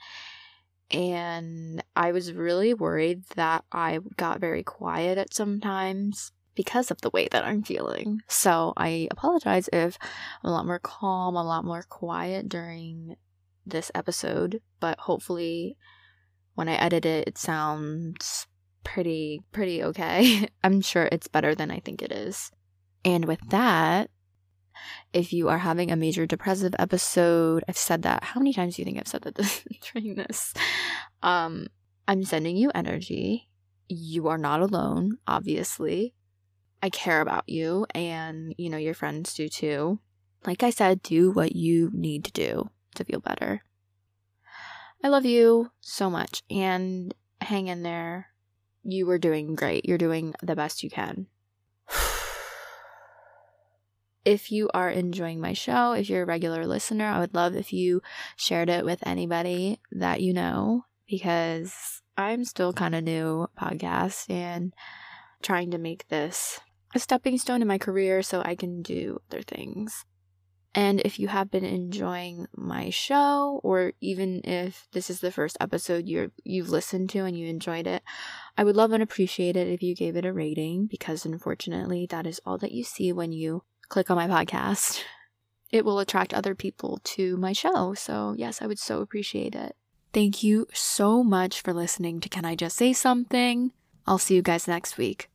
And 0.91 1.83
I 1.95 2.11
was 2.11 2.33
really 2.33 2.73
worried 2.73 3.23
that 3.35 3.65
I 3.71 3.99
got 4.15 4.39
very 4.39 4.63
quiet 4.63 5.17
at 5.17 5.33
sometimes 5.33 6.31
because 6.55 6.91
of 6.91 7.01
the 7.01 7.09
way 7.11 7.27
that 7.31 7.45
I'm 7.45 7.61
feeling. 7.61 8.21
So 8.27 8.73
I 8.77 9.07
apologize 9.11 9.69
if 9.71 9.97
I'm 10.43 10.49
a 10.49 10.53
lot 10.53 10.65
more 10.65 10.79
calm, 10.79 11.35
a 11.35 11.43
lot 11.43 11.65
more 11.65 11.83
quiet 11.87 12.49
during 12.49 13.15
this 13.65 13.91
episode, 13.93 14.61
but 14.79 14.99
hopefully 14.99 15.77
when 16.55 16.69
I 16.69 16.75
edit 16.75 17.05
it, 17.05 17.27
it 17.27 17.37
sounds 17.37 18.47
pretty 18.87 19.41
pretty 19.51 19.83
okay. 19.83 20.47
I'm 20.63 20.79
sure 20.79 21.09
it's 21.11 21.27
better 21.27 21.53
than 21.53 21.71
I 21.71 21.79
think 21.79 22.01
it 22.01 22.11
is. 22.11 22.51
And 23.03 23.25
with 23.25 23.41
that, 23.49 24.09
if 25.11 25.33
you 25.33 25.49
are 25.49 25.57
having 25.57 25.91
a 25.91 25.97
major 25.97 26.25
depressive 26.25 26.73
episode, 26.79 27.63
I've 27.67 27.77
said 27.77 28.03
that. 28.03 28.23
How 28.23 28.39
many 28.39 28.53
times 28.53 28.75
do 28.75 28.81
you 28.81 28.85
think 28.85 28.97
I've 28.97 29.07
said 29.07 29.23
that 29.23 29.63
during 29.93 30.15
this? 30.15 30.53
Um, 31.21 31.67
I'm 32.07 32.23
sending 32.23 32.55
you 32.55 32.71
energy. 32.73 33.49
You 33.89 34.29
are 34.29 34.37
not 34.37 34.61
alone, 34.61 35.17
obviously. 35.27 36.13
I 36.81 36.89
care 36.89 37.21
about 37.21 37.49
you, 37.49 37.87
and 37.93 38.55
you 38.57 38.69
know, 38.69 38.77
your 38.77 38.93
friends 38.93 39.33
do 39.33 39.49
too. 39.49 39.99
Like 40.45 40.63
I 40.63 40.69
said, 40.69 41.01
do 41.01 41.31
what 41.31 41.55
you 41.55 41.89
need 41.93 42.23
to 42.25 42.31
do 42.31 42.69
to 42.95 43.03
feel 43.03 43.19
better. 43.19 43.63
I 45.03 45.09
love 45.09 45.25
you 45.25 45.71
so 45.81 46.09
much, 46.09 46.43
and 46.49 47.13
hang 47.41 47.67
in 47.67 47.83
there 47.83 48.27
you 48.87 49.09
are 49.09 49.19
doing 49.19 49.53
great. 49.53 49.85
You're 49.85 49.97
doing 49.97 50.33
the 50.41 50.55
best 50.55 50.81
you 50.81 50.89
can. 50.89 51.27
if 54.25 54.51
you 54.51 54.69
are 54.73 54.89
enjoying 54.89 55.41
my 55.41 55.53
show, 55.53 55.91
if 55.91 56.09
you're 56.09 56.23
a 56.23 56.25
regular 56.25 56.65
listener, 56.65 57.05
I 57.05 57.19
would 57.19 57.35
love 57.35 57.55
if 57.55 57.73
you 57.73 58.01
shared 58.35 58.69
it 58.69 58.85
with 58.85 59.05
anybody 59.05 59.79
that 59.91 60.21
you 60.21 60.33
know 60.33 60.85
because 61.07 62.01
I'm 62.17 62.45
still 62.45 62.73
kind 62.73 62.95
of 62.95 63.03
new 63.03 63.47
podcast 63.59 64.29
and 64.29 64.73
trying 65.41 65.71
to 65.71 65.77
make 65.77 66.07
this 66.07 66.59
a 66.95 66.99
stepping 66.99 67.37
stone 67.37 67.61
in 67.61 67.67
my 67.67 67.77
career 67.77 68.23
so 68.23 68.41
I 68.43 68.55
can 68.55 68.81
do 68.81 69.21
other 69.29 69.41
things. 69.41 70.05
And 70.77 71.01
if 71.01 71.17
you 71.17 71.27
have 71.27 71.49
been 71.49 71.65
enjoying 71.65 72.45
my 72.55 72.91
show, 72.91 73.59
or 73.63 73.93
even 73.99 74.41
if 74.43 74.87
this 74.91 75.09
is 75.09 75.21
the 75.21 75.31
first 75.31 75.57
episode 75.59 76.07
you 76.07 76.31
you've 76.43 76.69
listened 76.69 77.09
to 77.11 77.25
and 77.25 77.37
you 77.37 77.47
enjoyed 77.47 77.87
it, 77.87 78.03
I 78.57 78.63
would 78.63 78.75
love 78.75 78.91
and 78.91 79.03
appreciate 79.03 79.55
it 79.55 79.67
if 79.67 79.83
you 79.83 79.93
gave 79.93 80.15
it 80.15 80.25
a 80.25 80.33
rating 80.33 80.87
because 80.87 81.25
unfortunately 81.25 82.07
that 82.09 82.25
is 82.25 82.41
all 82.43 82.57
that 82.57 82.71
you 82.71 82.83
see 82.83 83.13
when 83.13 83.31
you 83.31 83.63
click 83.87 84.09
on 84.09 84.17
my 84.17 84.27
podcast. 84.27 85.03
It 85.71 85.85
will 85.85 85.99
attract 85.99 86.33
other 86.33 86.55
people 86.55 86.99
to 87.03 87.37
my 87.37 87.53
show. 87.53 87.93
So, 87.93 88.33
yes, 88.37 88.61
I 88.61 88.67
would 88.67 88.79
so 88.79 89.01
appreciate 89.01 89.53
it. 89.53 89.75
Thank 90.13 90.41
you 90.41 90.67
so 90.73 91.23
much 91.23 91.61
for 91.61 91.73
listening 91.73 92.19
to 92.21 92.29
Can 92.29 92.45
I 92.45 92.55
Just 92.55 92.77
Say 92.77 92.93
Something? 92.93 93.73
I'll 94.07 94.17
see 94.17 94.35
you 94.35 94.41
guys 94.41 94.67
next 94.67 94.97
week. 94.97 95.29